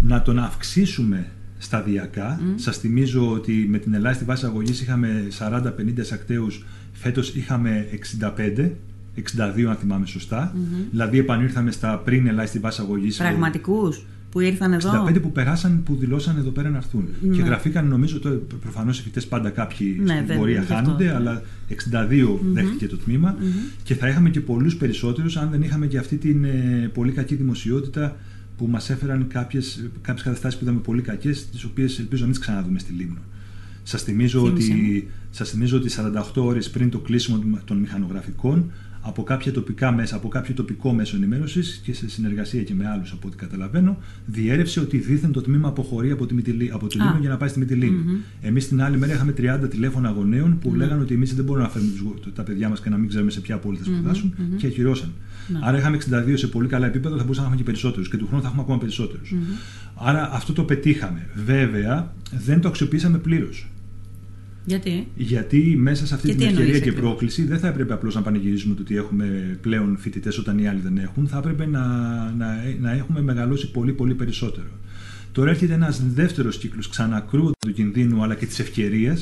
να 0.00 0.22
τον 0.22 0.38
αυξήσουμε 0.38 1.26
σταδιακά. 1.58 2.40
Σας 2.56 2.78
θυμίζω 2.78 3.30
ότι 3.32 3.66
με 3.70 3.78
την 3.78 3.94
ελάχιστη 3.94 4.24
βάση 4.24 4.46
αγωγής 4.46 4.80
είχαμε 4.80 5.26
40-50 5.38 6.00
εισακτέους, 6.02 6.64
φέτος 6.92 7.34
είχαμε 7.34 7.86
65, 7.90 8.70
62 9.14 9.68
αν 9.70 9.76
θυμάμαι 9.76 10.06
σωστά. 10.06 10.54
Δηλαδή 10.90 11.18
επανήρθαμε 11.18 11.70
στα 11.70 11.98
πριν 11.98 12.26
ελάχιστη 12.26 12.58
βάση 12.58 12.80
αγωγής. 12.80 13.16
Πραγματικούς; 13.16 14.04
Που 14.36 14.42
ήρθαν 14.42 14.72
εδώ. 14.72 15.04
65 15.08 15.20
που 15.22 15.32
περάσαν, 15.32 15.82
που 15.82 15.94
δηλώσαν 15.96 16.36
εδώ 16.38 16.50
πέρα 16.50 16.70
να 16.70 16.76
έρθουν. 16.76 17.08
Ναι. 17.20 17.36
Και 17.36 17.42
γραφήκαν, 17.42 17.86
νομίζω, 17.88 18.18
προφανώς 18.60 18.98
οι 18.98 19.02
φοιτητές 19.02 19.26
πάντα 19.26 19.50
κάποιοι 19.50 19.96
Ναι, 20.04 20.14
στην 20.14 20.26
δεν- 20.26 20.38
πορεία 20.38 20.54
γι' 20.54 20.60
αυτό, 20.60 20.74
χάνονται, 20.74 21.04
ναι. 21.04 21.14
αλλά 21.14 21.42
62 21.68 22.40
δέχτηκε 22.52 22.86
το 22.86 22.96
τμημα 22.96 23.36
και 23.82 23.94
θα 23.94 24.08
είχαμε 24.08 24.30
και 24.30 24.40
πολλούς 24.40 24.76
περισσότερους 24.76 25.36
αν 25.36 25.50
δεν 25.50 25.62
είχαμε 25.62 25.86
και 25.86 25.98
αυτή 25.98 26.16
την 26.16 26.44
ε, 26.44 26.90
πολύ 26.94 27.12
κακή 27.12 27.34
δημοσιότητα 27.34 28.16
που 28.56 28.66
μας 28.66 28.90
έφεραν 28.90 29.26
κάποιες 29.28 29.88
κάποιες 30.02 30.24
καταστάσεις 30.24 30.58
που 30.58 30.64
είδαμε 30.64 30.80
πολύ 30.80 31.02
κακές, 31.02 31.48
τις 31.48 31.64
οποίες 31.64 31.98
ελπίζω 31.98 32.20
να 32.20 32.28
μην 32.28 32.36
τις 32.38 32.46
ξαναδούμε 32.46 32.78
στη 32.78 32.92
Λίμνο. 32.92 33.20
Σας 33.82 34.02
θυμίζω, 34.02 34.44
Θύμισε 34.46 34.72
μου. 34.72 34.78
ότι, 34.82 35.08
σας 35.30 35.50
θυμίζω 35.50 35.76
ότι 35.76 35.88
48 35.88 36.42
ώρες 36.44 36.70
πριν 36.70 36.90
το 36.90 36.98
κλείσιμο 36.98 37.40
των 37.64 37.76
μηχανογραφικών, 37.78 38.70
από 39.06 39.22
κάποια 39.22 39.52
τοπικά 39.52 39.92
μέσα, 39.92 40.16
από 40.16 40.28
κάποιο 40.28 40.54
τοπικό 40.54 40.92
μέσο 40.92 41.16
ενημέρωσης 41.16 41.80
και 41.84 41.94
σε 41.94 42.08
συνεργασία 42.08 42.62
και 42.62 42.74
με 42.74 42.88
άλλους 42.88 43.12
από 43.12 43.26
ό,τι 43.28 43.36
καταλαβαίνω, 43.36 43.98
διέρευσε 44.26 44.80
ότι 44.80 44.98
δήθεν 44.98 45.32
το 45.32 45.40
τμήμα 45.40 45.68
αποχωρεί 45.68 46.10
από 46.10 46.26
τη, 46.26 46.34
Μυτιλή, 46.34 46.70
από 46.72 46.86
τη 46.86 46.98
Α. 47.00 47.04
Λίμνο 47.04 47.18
για 47.20 47.28
να 47.28 47.36
πάει 47.36 47.48
στη 47.48 47.58
Μυτιλίνη. 47.58 48.02
Εμείς 48.40 48.68
την 48.68 48.82
άλλη 48.82 48.98
μέρα 48.98 49.12
είχαμε 49.12 49.32
30 49.38 49.68
τηλέφωνα 49.70 50.10
γονέων 50.10 50.58
που 50.58 50.74
λέγανε 50.74 51.02
ότι 51.02 51.14
εμείς 51.14 51.34
δεν 51.34 51.44
μπορούμε 51.44 51.64
να 51.64 51.70
φέρουμε 51.70 51.90
τους 51.90 52.00
γο- 52.00 52.14
τα 52.34 52.42
παιδιά 52.42 52.68
μας 52.68 52.80
και 52.80 52.88
να 52.90 52.96
μην 52.96 53.08
ξέρουμε 53.08 53.30
σε 53.30 53.40
ποια 53.40 53.56
πόλη 53.58 53.76
θα 53.76 53.84
σπουδάσουν 53.84 54.34
και 54.56 54.66
ακυρώσαν. 54.66 55.12
Άρα 55.60 55.78
είχαμε 55.78 55.96
62 55.96 56.36
σε 56.36 56.46
πολύ 56.46 56.68
καλά 56.68 56.86
επίπεδα, 56.86 57.16
θα 57.16 57.22
μπορούσαμε 57.22 57.46
να 57.48 57.52
έχουμε 57.52 57.56
και 57.56 57.70
περισσότερους 57.70 58.08
και 58.08 58.16
του 58.16 58.26
χρόνου 58.26 58.42
θα 58.42 58.48
έχουμε 58.48 58.62
ακόμα 58.62 58.78
περισσότερους. 58.78 59.34
Άρα 59.94 60.30
αυτό 60.32 60.52
το 60.52 60.62
πετύχαμε. 60.62 61.26
Βέβαια, 61.44 62.14
δεν 62.46 62.60
το 62.60 62.68
αξιοποιήσαμε 62.68 63.18
πλήρως. 63.18 63.68
Γιατί; 64.66 65.06
Γιατί 65.16 65.76
μέσα 65.78 66.06
σε 66.06 66.14
αυτή 66.14 66.26
Και 66.26 66.32
την 66.32 66.40
τι 66.42 66.46
ευκαιρία 66.46 66.64
εννοείς 66.66 66.82
και 66.82 66.88
ακριβώς; 66.88 67.10
πρόκληση 67.10 67.44
δεν 67.44 67.58
θα 67.58 67.68
έπρεπε 67.68 67.92
απλώς 67.92 68.14
να 68.14 68.22
πανηγυρίζουμε 68.22 68.74
το 68.74 68.82
ότι 68.82 68.96
έχουμε 68.96 69.58
πλέον 69.60 69.96
φοιτητές 69.98 70.38
όταν 70.38 70.58
οι 70.58 70.68
άλλοι 70.68 70.80
δεν 70.80 70.98
έχουν. 70.98 71.28
Θα 71.28 71.38
έπρεπε 71.38 71.66
να, 71.66 71.86
να, 72.38 72.46
να 72.80 72.92
έχουμε 72.92 73.22
μεγαλώσει 73.22 73.70
πολύ 73.70 73.92
πολύ 73.92 74.14
περισσότερο. 74.14 74.66
Τώρα 75.32 75.50
έρχεται 75.50 75.72
ένας 75.74 76.02
δεύτερος 76.14 76.58
κύκλος 76.58 76.88
ξανακρούοντα 76.88 77.52
του 77.66 77.72
κινδύνου 77.72 78.22
αλλά 78.22 78.34
και 78.34 78.46
τη 78.46 78.56
ευκαιρία. 78.62 79.16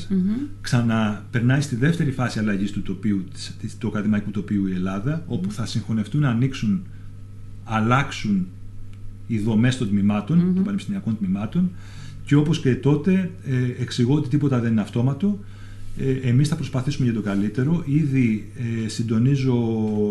Ξαναπερνάει 0.61 1.61
στη 1.61 1.75
δεύτερη 1.75 2.11
φάση 2.11 2.39
αλλαγής 2.39 2.71
του 2.71 2.81
τοπίου, 2.81 3.23
της, 3.33 3.55
της- 3.59 3.77
του 3.77 3.87
ακαδημαϊκού 3.87 4.31
τοπίου 4.31 4.67
η 4.67 4.73
Ελλάδα, 4.73 5.23
όπου 5.27 5.51
θα 5.51 5.65
συγχωνευτούν 5.65 6.21
να 6.21 6.29
ανοίξουν, 6.29 6.81
αλλάξουν 7.63 8.47
οι 9.27 9.39
δομές 9.39 9.77
των 9.77 9.89
τμηματων 9.89 10.51
των 10.55 10.63
πανεπιστημιακών 10.63 11.17
τμήματων. 11.17 11.71
Και 12.25 12.35
όπως 12.35 12.59
και 12.59 12.75
τότε, 12.75 13.31
ε, 13.45 13.81
εξηγώ 13.81 14.15
ότι 14.15 14.29
τίποτα 14.29 14.59
δεν 14.59 14.71
είναι 14.71 14.81
αυτόματο. 14.81 15.39
Ε, 15.97 16.29
εμείς 16.29 16.47
θα 16.47 16.55
προσπαθήσουμε 16.55 17.05
για 17.05 17.15
το 17.15 17.21
καλύτερο. 17.21 17.83
Ήδη 17.85 18.51
ε, 18.85 18.87
συντονίζω 18.87 19.55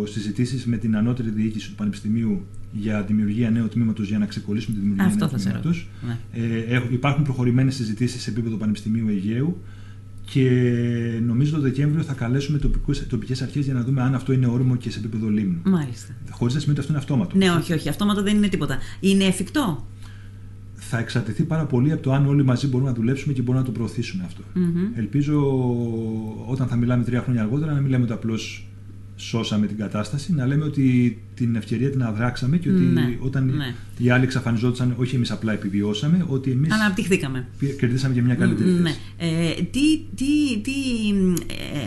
συζητήσεις 0.07 0.65
με 0.67 0.77
την 0.77 0.97
ανώτερη 0.97 1.31
διοίκηση 1.31 1.69
του 1.69 1.75
Πανεπιστημίου 1.75 2.45
για 2.73 3.03
δημιουργία 3.03 3.51
νέου 3.51 3.69
τμήματος 3.69 4.09
για 4.09 4.19
να 4.19 4.27
ξεκολλήσουμε 4.27 4.75
τη 4.75 4.81
δημιουργία 4.81 5.07
Αυτό 5.07 5.19
νέου 5.25 5.29
θα 5.31 5.39
σε 5.39 5.45
τμήματος. 5.45 5.89
ρωτήσω. 6.33 6.49
Ε, 6.69 6.75
έχ- 6.77 6.93
υπάρχουν 6.93 7.25
προχωρημένες 7.25 7.75
συζητήσεις 7.75 8.23
σε 8.23 8.31
επίπεδο 8.31 8.57
Πανεπιστημίου 8.57 9.09
Αιγαίου 9.09 9.63
και 10.31 10.51
νομίζω 11.27 11.55
το 11.57 11.61
Δεκέμβριο 11.61 12.03
θα 12.03 12.13
καλέσουμε 12.13 12.59
τοπικούς, 12.59 13.07
τοπικές 13.07 13.43
αρχές 13.43 13.65
για 13.65 13.75
να 13.75 13.83
δούμε 13.85 14.03
αν 14.03 14.15
αυτό 14.15 14.33
είναι 14.33 14.47
όριμο 14.47 14.77
και 14.77 14.91
σε 14.91 14.99
επίπεδο 14.99 15.29
Λίμνου. 15.29 15.59
Μάλιστα. 15.65 16.13
Χωρίς 16.31 16.55
να 16.55 16.61
σημαίνει 16.61 16.79
ότι 16.79 16.89
αυτό 16.89 16.93
είναι 16.93 16.99
αυτόματο. 17.03 17.37
Ναι, 17.37 17.51
όχι, 17.61 17.73
όχι. 17.73 17.89
Αυτόματο 17.89 18.23
δεν 18.23 18.37
είναι 18.37 18.49
τίποτα. 18.49 18.79
Είναι 19.01 19.25
εφικτό; 19.25 19.87
Θα 20.95 21.03
εξαρτηθεί 21.03 21.43
πάρα 21.43 21.65
πολύ 21.65 21.93
από 21.93 22.03
το 22.03 22.13
αν 22.13 22.27
όλοι 22.27 22.45
μαζί 22.45 22.67
μπορούμε 22.67 22.91
να 22.91 22.97
δουλέψουμε 22.97 23.33
και 23.33 23.41
μπορούμε 23.43 23.59
να 23.59 23.65
το 23.67 23.73
προωθήσουμε 23.73 24.23
αυτό. 24.27 24.43
Μμμ. 24.55 24.77
Ελπίζω 24.95 25.41
όταν 26.47 26.67
θα 26.67 26.77
μιλάμε 26.77 27.05
τρία 27.05 27.23
χρόνια 27.23 27.43
αργότερα 27.43 27.73
να 27.73 27.81
μην 27.81 27.91
λέμε 27.91 28.05
ότι 28.05 28.13
απλώς 28.13 28.67
σώσαμε 29.17 29.67
την 29.67 29.77
κατάσταση, 29.77 30.33
να 30.35 30.47
λέμε 30.47 30.65
ότι 30.65 31.19
την 31.35 31.57
ευκαιρία 31.57 31.91
την 31.91 32.03
αδράξαμε 32.03 32.57
και 32.57 32.69
ότι 32.71 32.79
Ναι, 32.83 33.17
όταν 33.21 33.47
ναι. 33.47 33.75
οι 33.99 34.11
άλλοι 34.11 34.25
εξαφανιζόντουσαν, 34.25 34.95
όχι 34.99 35.17
εμείς 35.17 35.31
απλά 35.31 35.53
επιβιώσαμε, 35.53 36.25
ότι 36.29 36.51
εμείς 36.51 36.73
Αναπτυχθήκαμε. 36.73 37.47
κερδίσαμε 37.79 38.15
και 38.15 38.23
μια 38.23 38.35
καλύτερη 38.35 38.71
Ναι. 38.71 38.91
θέση. 38.91 38.99
Ε, 39.19 39.63
τι 39.63 39.99
τι, 40.15 40.59
τι 40.63 40.73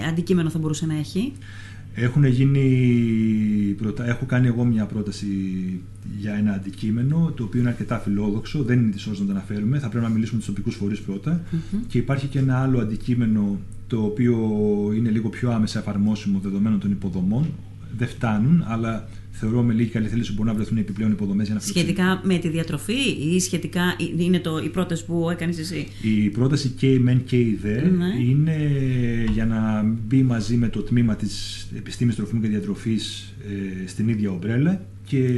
ε, 0.04 0.08
αντικείμενο 0.10 0.50
θα 0.50 0.60
μπορούσε 0.60 0.86
να 0.86 0.98
έχει; 0.98 1.34
Έχουν 2.00 2.26
γίνει, 2.26 3.76
προτα... 3.78 4.08
έχω 4.08 4.26
κάνει 4.26 4.48
εγώ 4.48 4.64
μια 4.66 4.86
πρόταση 4.86 5.28
για 6.18 6.34
ένα 6.34 6.54
αντικείμενο 6.54 7.32
το 7.36 7.44
οποίο 7.44 7.60
είναι 7.60 7.70
αρκετά 7.70 8.00
φιλόδοξο, 8.00 8.64
δεν 8.64 8.80
είναι 8.80 8.92
της 8.92 9.08
να 9.08 9.26
το 9.26 9.32
αναφέρουμε, 9.32 9.80
θα 9.80 9.90
πρέπει 9.90 10.06
να 10.06 10.12
μιλήσουμε 10.12 10.40
με 10.40 10.46
τους 10.46 10.56
τοπικούς 10.56 10.76
φορείς 10.76 11.02
πρώτα. 11.02 11.42
Μμμ. 11.52 11.80
Και 11.88 11.98
υπάρχει 11.98 12.28
και 12.28 12.40
ένα 12.40 12.62
άλλο 12.62 12.80
αντικείμενο 12.80 13.60
το 13.88 14.04
οποίο 14.04 14.38
είναι 14.96 15.10
λίγο 15.10 15.30
πιο 15.30 15.52
άμεσα 15.52 15.80
εφαρμόσιμο 15.80 16.40
δεδομένων 16.40 16.80
των 16.80 16.92
υποδομών. 16.92 17.46
Δεν 17.98 18.08
φτάνουν, 18.08 18.64
αλλά 18.68 19.08
θεωρώ 19.40 19.64
με 19.64 19.74
λίγη 19.74 19.90
καλή 19.90 20.08
θέληση 20.08 20.32
μπορούν 20.34 20.48
να 20.48 20.54
βρεθούν 20.54 20.78
επιπλέον 20.78 21.12
υποδομές 21.12 21.46
για 21.46 21.56
να 21.56 21.62
φιλοξενήσουν. 21.62 21.96
Σχετικά 22.04 22.22
με 22.34 22.38
τη 22.40 22.50
διατροφή 22.50 22.94
ή 23.36 23.40
σχετικά. 23.40 23.82
είναι 24.18 24.40
το, 24.40 24.58
η 24.58 24.70
πρόταση 24.70 25.06
που 25.06 25.30
έκανες 25.32 25.58
εσύ; 25.60 25.88
Η 26.02 26.30
πρόταση 26.30 26.70
και 26.70 26.92
η 26.92 27.00
μεν 27.00 27.24
και 27.24 27.38
η 27.40 27.58
δε 27.62 27.82
Ναι. 27.82 28.06
είναι 28.30 28.58
για 29.34 29.46
να 29.46 29.84
μπει 30.08 30.24
μαζί 30.24 30.56
με 30.56 30.68
το 30.70 30.82
τμήμα 30.82 31.16
της 31.16 31.68
επιστήμης 31.78 32.16
τροφίμου 32.16 32.42
και 32.42 32.48
διατροφής 32.48 33.34
ε, 33.84 33.88
στην 33.88 34.08
ίδια 34.10 34.32
ομπρέλα 34.32 34.82
και 35.06 35.30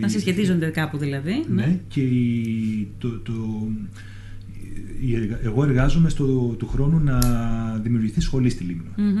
Να 0.00 0.08
συσχετίζονται 0.08 0.66
κάπου 0.66 0.98
δηλαδή. 0.98 1.44
ναι, 1.54 1.80
και 1.88 2.00
η, 2.00 2.88
το, 2.98 3.08
το, 3.18 3.32
η 5.00 5.14
εργα- 5.14 5.40
εγώ 5.44 5.64
εργάζομαι 5.64 6.08
στο 6.08 6.24
του 6.58 6.66
χρόνου 6.66 6.98
να 7.04 7.18
δημιουργηθεί 7.82 8.20
σχολή 8.20 8.50
στη 8.50 8.64
Λίμνο. 8.64 8.90
Μμμ. 8.96 9.16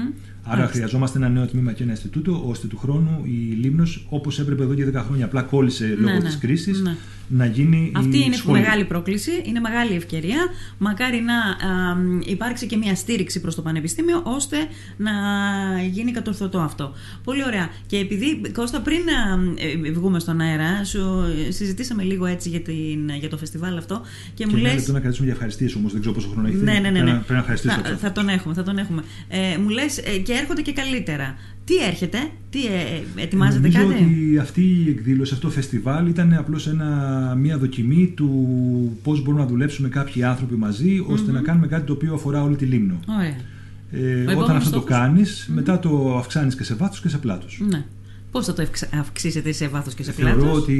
Άρα 0.50 0.56
Μάλιστα. 0.56 0.76
χρειαζόμαστε 0.76 1.18
ένα 1.18 1.28
νέο 1.28 1.46
τμήμα 1.46 1.72
και 1.72 1.82
ένα 1.82 1.92
Ινστιτούτο, 1.92 2.42
ώστε 2.46 2.66
του 2.66 2.76
χρόνου 2.78 3.20
η 3.24 3.56
Λίμνος, 3.60 4.06
όπως 4.08 4.38
έπρεπε 4.38 4.62
εδώ 4.62 4.74
και 4.74 4.84
10 4.90 4.94
χρόνια, 5.06 5.24
απλά 5.24 5.42
κόλλησε 5.42 5.96
λόγω 5.98 6.12
Ναι, 6.14 6.20
της 6.22 6.32
ναι, 6.34 6.40
κρίσης, 6.40 6.80
ναι. 6.80 6.96
να 7.28 7.46
γίνει 7.46 7.92
Αυτή 7.96 8.16
η 8.16 8.22
είναι 8.26 8.36
σχολή. 8.36 8.60
μεγάλη 8.60 8.84
πρόκληση, 8.84 9.30
είναι 9.44 9.60
μεγάλη 9.60 9.94
ευκαιρία. 9.94 10.36
Μακάρι 10.78 11.20
να 11.20 11.68
α, 11.70 11.94
μ, 11.94 12.20
υπάρξει 12.24 12.66
και 12.66 12.76
μια 12.76 12.94
στήριξη 12.94 13.40
προς 13.40 13.54
το 13.54 13.62
Πανεπιστήμιο 13.62 14.22
ώστε 14.24 14.56
να 14.96 15.10
γίνει 15.90 16.10
κατορθωτό 16.10 16.58
αυτό. 16.58 16.92
Πολύ 17.24 17.44
ωραία. 17.44 17.68
Και 17.86 17.96
επειδή, 17.96 18.40
Κώστα, 18.52 18.80
πριν 18.80 18.98
α, 18.98 19.38
ε, 19.86 19.90
βγούμε 19.92 20.18
στον 20.18 20.40
αέρα, 20.40 20.84
σου 20.84 21.24
ε, 21.48 21.50
συζητήσαμε 21.50 22.02
λίγο 22.02 22.26
έτσι 22.26 22.48
για, 22.48 22.60
την, 22.60 23.08
για 23.18 23.28
το 23.28 23.36
φεστιβάλ 23.36 23.76
αυτό 23.76 24.00
και, 24.34 24.44
Και 24.44 24.46
μου 24.50 24.56
ένα 24.56 24.66
λες... 24.68 24.74
λεπτό 24.76 24.92
να 24.92 24.98
κρατήσουμε 25.00 25.26
για 25.26 25.34
ευχαριστίες 25.34 25.74
όμως, 25.74 25.92
δεν 25.92 26.00
ξέρω 26.00 26.14
πόσο 26.14 26.28
χρόνο 26.28 26.48
έχετε. 26.48 26.64
Ναι, 26.64 26.78
ναι, 26.78 26.90
ναι. 26.90 26.90
Πρέπει 26.90 27.04
ναι. 27.04 27.12
να- 27.12 27.16
Πρέπει 27.18 27.32
να 27.32 27.38
ευχαριστήσω 27.38 27.74
θα, 27.74 27.80
αυτό. 27.80 27.96
θα 27.96 28.12
τον 28.12 28.28
έχουμε, 28.28 28.54
θα 28.54 28.62
τον 28.62 28.78
έχουμε. 28.78 29.02
Ε, 29.28 29.56
μου 29.62 29.68
λες 29.68 29.98
ε, 29.98 30.18
και 30.18 30.32
έρχονται 30.40 30.62
και 30.62 30.72
καλύτερα. 30.72 31.34
Τι 31.64 31.84
έρχεται, 31.84 32.18
τι 32.50 32.66
ε, 32.66 33.22
ετοιμάζετε 33.22 33.68
Νομίζω 33.68 33.92
κάτι; 33.92 34.04
ότι 34.04 34.38
αυτή 34.38 34.62
η 34.62 34.90
εκδήλωση, 34.90 35.34
αυτό 35.34 35.46
το 35.46 35.52
φεστιβάλ 35.52 36.06
ήταν 36.06 36.32
απλώς 36.32 36.66
ένα, 36.66 37.34
μια 37.38 37.58
δοκιμή 37.58 38.12
του 38.16 38.28
πώς 39.02 39.22
μπορούμε 39.22 39.42
να 39.42 39.48
δουλέψουμε 39.48 39.88
κάποιοι 39.88 40.22
άνθρωποι 40.22 40.54
μαζί 40.54 41.04
ώστε 41.06 41.32
να 41.32 41.40
κάνουμε 41.40 41.66
κάτι 41.66 41.86
το 41.86 41.92
οποίο 41.92 42.14
αφορά 42.14 42.42
όλη 42.42 42.56
τη 42.56 42.64
Λίμνο. 42.64 43.00
Ωραία. 43.18 43.36
Ε, 43.90 44.20
επόμενος 44.20 44.42
όταν 44.44 44.56
αυτό 44.56 44.70
το 44.70 44.80
στόχος; 44.80 44.88
κάνεις, 44.90 45.50
μετά 45.54 45.78
το 45.78 46.16
αυξάνεις 46.18 46.54
και 46.54 46.64
σε 46.64 46.74
βάθος 46.74 47.00
και 47.00 47.08
σε 47.08 47.18
πλάτος. 47.18 47.60
Ναι. 47.68 47.84
Πώς 48.30 48.46
θα 48.46 48.52
το 48.52 48.62
ευξ- 48.62 48.94
αυξήσετε 48.94 49.52
σε 49.52 49.68
βάθος 49.68 49.94
και 49.94 50.02
σε 50.02 50.12
Θεωρώ 50.12 50.34
πλάτος; 50.34 50.58
ότι 50.62 50.74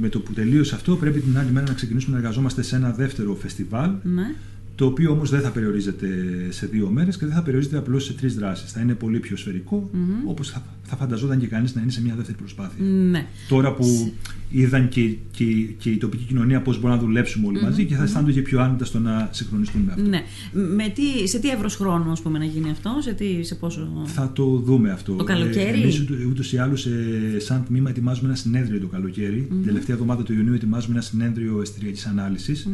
με 0.00 0.08
το 0.08 0.20
που 0.20 0.32
τελείωσε 0.32 0.74
αυτό 0.74 0.96
πρέπει 0.96 1.20
την 1.20 1.38
άλλη 1.38 1.50
μέρα 1.50 1.66
να 1.66 1.74
ξεκινήσουμε 1.74 2.16
να 2.16 2.22
εργαζόμαστε 2.22 2.62
σε 2.62 2.76
ένα 2.76 2.90
δεύτερο 2.90 3.34
φεστιβάλ 3.34 3.90
Ναι. 4.02 4.34
Το 4.76 4.86
οποίο 4.86 5.10
όμως 5.10 5.30
δεν 5.30 5.40
θα 5.40 5.50
περιορίζεται 5.50 6.08
σε 6.50 6.66
δύο 6.66 6.88
μέρες 6.88 7.16
και 7.16 7.26
δεν 7.26 7.34
θα 7.34 7.42
περιορίζεται 7.42 7.76
απλώς 7.78 8.04
σε 8.04 8.12
τρεις 8.12 8.34
δράσεις. 8.34 8.72
Θα 8.72 8.80
είναι 8.80 8.94
πολύ 8.94 9.18
πιο 9.18 9.36
σφαιρικο 9.36 9.90
Μμμ. 9.92 10.28
όπως 10.28 10.50
θα, 10.50 10.62
θα 10.82 10.96
φανταζόταν 10.96 11.38
και 11.38 11.46
κανείς 11.46 11.74
να 11.74 11.82
είναι 11.82 11.90
σε 11.90 12.02
μια 12.02 12.14
δεύτερη 12.14 12.38
προσπάθεια. 12.38 12.84
Ναι. 12.84 13.26
Τώρα 13.48 13.72
που 13.74 14.12
είδαν 14.50 14.88
και, 14.88 15.14
και, 15.30 15.44
και 15.78 15.90
η 15.90 15.96
τοπική 15.96 16.24
κοινωνία 16.24 16.60
πώς 16.62 16.80
μπορούμε 16.80 16.94
να 17.00 17.06
δουλέψουμε 17.06 17.46
όλοι 17.46 17.62
μαζί 17.62 17.84
και 17.84 17.94
θα 17.94 18.02
αισθάνονται 18.02 18.32
και 18.32 18.42
πιο 18.42 18.60
άνετα 18.60 18.84
στο 18.84 18.98
να 18.98 19.28
συγχρονιστούν 19.32 19.80
με 19.80 19.92
αυτό. 19.92 20.08
Ναι. 20.08 20.22
Με 20.52 20.88
τι, 20.94 21.28
σε 21.28 21.38
τι 21.38 21.50
εύρος 21.50 21.76
χρόνου 21.76 22.10
ας 22.10 22.20
πούμε, 22.22 22.38
να 22.38 22.44
γίνει 22.44 22.70
αυτό, 22.70 22.98
σε, 23.00 23.12
τι, 23.12 23.42
σε 23.42 23.54
πόσο. 23.54 24.02
Θα 24.06 24.32
το 24.32 24.44
δούμε 24.64 24.90
αυτό. 24.90 25.12
Το 25.14 25.24
καλοκαίρι; 25.24 25.78
Ε, 25.78 25.82
εμείς 25.82 26.00
ούτω- 26.00 26.14
ούτως 26.28 26.52
ή 26.52 26.58
άλλως 26.58 26.86
ε, 26.86 27.36
σαν 27.38 27.64
τμήμα 27.66 27.90
ετοιμάζουμε 27.90 28.28
ένα 28.28 28.36
συνέδριο 28.36 28.80
το 28.80 28.86
καλοκαίρι. 28.86 29.46
Την 29.48 29.64
τελευταία 29.64 29.94
εβδομάδα 29.94 30.22
του 30.22 30.32
Ιουνίου 30.32 30.54
ετοιμάζουμε 30.54 30.92
ένα 30.94 31.02
συνέδριο 31.02 31.60
εστιακής 31.60 32.06
ανάλυσης. 32.06 32.68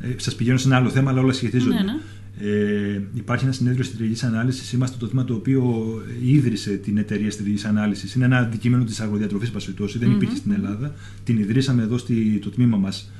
Ε, 0.00 0.08
σας 0.16 0.34
πηγαίνω 0.34 0.58
σε 0.58 0.66
ένα 0.68 0.76
άλλο 0.76 0.88
θέμα, 0.88 1.10
αλλά 1.10 1.20
όλα 1.20 1.32
σχετίζονται. 1.32 1.74
Ναι, 1.74 1.80
ναι. 1.80 1.98
Ε, 2.38 3.00
υπάρχει 3.14 3.44
ένα 3.44 3.52
συνέδριο 3.52 3.84
στρατηγικής 3.84 4.22
ανάλυσης. 4.22 4.72
Είμαστε 4.72 4.96
το 4.98 5.06
τμήμα 5.08 5.24
το 5.24 5.34
οποίο 5.34 5.94
ίδρυσε 6.24 6.70
την 6.70 6.98
εταιρεία 6.98 7.30
στρατηγικής 7.30 7.64
ανάλυσης. 7.64 8.14
Είναι 8.14 8.24
ένα 8.24 8.38
αντικείμενο 8.38 8.84
της 8.84 9.00
αγροδιατροφής 9.00 9.50
πασφυτώση. 9.50 9.98
Δεν 9.98 10.10
υπήρχε 10.10 10.36
στην 10.36 10.52
Ελλάδα. 10.52 10.94
Την 11.24 11.38
ιδρύσαμε 11.38 11.82
εδώ 11.82 11.98
στη, 11.98 12.38
το 12.42 12.50
τμήμα 12.50 12.76
μας 12.76 13.10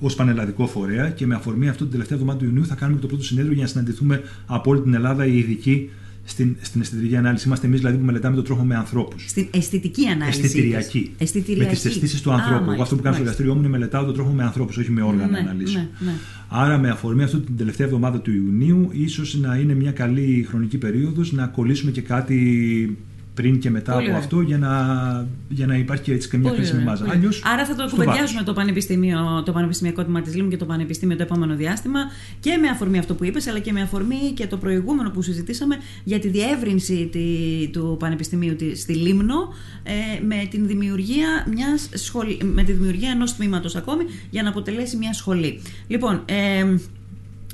ως 0.00 0.14
πανελλαδικό 0.14 0.66
φορέα 0.66 1.10
και 1.10 1.26
με 1.26 1.34
αφορμή 1.34 1.68
αυτό 1.68 1.82
την 1.82 1.92
τελευταία 1.92 2.18
εβδομάδα 2.18 2.38
του 2.38 2.44
Ιουνίου 2.48 2.66
θα 2.66 2.74
κάνουμε 2.74 2.96
και 2.96 3.02
το 3.02 3.08
πρώτο 3.08 3.24
συνέδριο 3.24 3.52
για 3.52 3.62
να 3.62 3.68
συναντηθούμε 3.68 4.22
από 4.46 4.70
όλη 4.70 4.80
την 4.80 4.94
Ελλάδα 4.94 5.26
οι 5.26 5.38
ειδικοί 5.38 5.90
στην, 6.24 6.56
στην 6.60 6.80
αισθητική 6.80 7.16
ανάλυση. 7.16 7.46
Είμαστε 7.46 7.66
εμείς 7.66 7.78
δηλαδή 7.78 7.96
που 7.98 8.04
μελετάμε 8.04 8.36
το 8.36 8.42
τρόφιμο 8.42 8.66
με 8.66 8.76
ανθρώπους. 8.76 9.24
Στην 9.28 9.46
αισθητική 9.50 10.06
ανάλυση. 10.06 10.40
Αισθητηριακή. 10.44 11.00
της. 11.00 11.10
Αισθητηριακή. 11.18 11.64
Με 11.68 11.72
τις 11.74 11.84
αισθήσεις 11.84 12.20
του 12.22 12.30
Α, 12.30 12.34
ανθρώπου. 12.34 12.54
Εγώ 12.54 12.64
μάλιστα, 12.64 12.82
αυτό 12.82 12.96
που 12.96 13.02
κάνω 13.02 13.14
στο 13.14 13.22
μάλιστα. 13.24 13.42
εργαστήριό 13.42 13.54
μου 13.54 13.60
είναι 13.60 13.68
μελετάω 13.68 14.04
το 14.04 14.12
τρόφιμο 14.12 14.34
με 14.34 14.42
ανθρώπους, 14.42 14.76
όχι 14.76 14.90
με 14.90 15.02
όργανα 15.02 15.26
Ναι, 15.26 15.32
να 15.32 15.38
αναλύσω. 15.38 15.78
ναι, 15.78 15.88
ναι. 15.98 16.12
Άρα, 16.48 16.78
με 16.78 16.88
αφορμή 16.90 17.22
αυτή 17.22 17.38
την 17.38 17.56
τελευταία 17.56 17.86
εβδομάδα 17.86 18.20
του 18.20 18.32
Ιουνίου, 18.32 18.88
ίσως 18.92 19.34
να 19.40 19.56
είναι 19.56 19.74
μια 19.74 19.92
καλή 19.92 20.46
χρονική 20.48 20.78
περίοδος 20.78 21.32
να 21.32 21.46
κολλήσουμε 21.46 21.90
και 21.90 22.00
κάτι 22.00 22.96
πριν 23.34 23.58
και 23.58 23.70
μετά 23.70 23.92
Πολύ 23.92 24.04
από 24.04 24.12
ωραία. 24.12 24.24
αυτό 24.24 24.40
για 24.40 24.58
να, 24.58 25.26
για 25.48 25.66
να 25.66 25.76
υπάρχει 25.76 26.02
και 26.02 26.12
έτσι 26.12 26.28
και 26.28 26.36
μια 26.36 26.48
Πολύ 26.48 26.60
κρίσιμη 26.60 26.80
ωραία, 26.82 26.90
μάζα. 26.92 27.04
πολύ. 27.04 27.16
Αλλιώς, 27.16 27.42
Άρα 27.44 27.66
θα 27.66 27.74
το 27.74 27.82
στο 27.88 27.90
κουβεντιάσουμε 27.90 28.26
βάθος. 28.26 28.44
το, 28.44 28.52
πανεπιστήμιο, 28.52 29.42
το 29.44 29.52
Πανεπιστημιακό 29.52 30.02
Τμήμα 30.04 30.20
της 30.22 30.34
Λίμνου 30.34 30.50
και 30.50 30.56
το 30.56 30.64
Πανεπιστήμιο 30.64 31.16
το 31.16 31.22
επόμενο 31.22 31.54
διάστημα 31.56 31.98
και 32.40 32.56
με 32.60 32.68
αφορμή 32.68 32.98
αυτό 32.98 33.14
που 33.14 33.24
είπες, 33.24 33.46
αλλά 33.46 33.58
και 33.58 33.72
με 33.72 33.80
αφορμή 33.80 34.32
και 34.34 34.46
το 34.46 34.56
προηγούμενο 34.56 35.10
που 35.10 35.22
συζητήσαμε 35.22 35.76
για 36.04 36.18
τη 36.18 36.28
διεύρυνση 36.28 37.08
τη- 37.12 37.68
του 37.72 37.96
Πανεπιστημίου 37.98 38.56
τη- 38.56 38.76
στη 38.76 38.92
Λίμνο 38.94 39.48
ε, 39.82 40.24
με, 40.24 40.46
την 40.50 40.66
δημιουργία 40.66 41.46
μιας 41.54 41.88
σχολ... 41.94 42.26
με 42.42 42.62
τη 42.62 42.72
δημιουργία 42.72 43.10
ενός 43.10 43.34
τμήματος 43.36 43.76
ακόμη 43.76 44.04
για 44.30 44.42
να 44.42 44.48
αποτελέσει 44.48 44.96
μια 44.96 45.12
σχολή. 45.12 45.60
Λοιπόν. 45.86 46.22
Ε, 46.26 46.74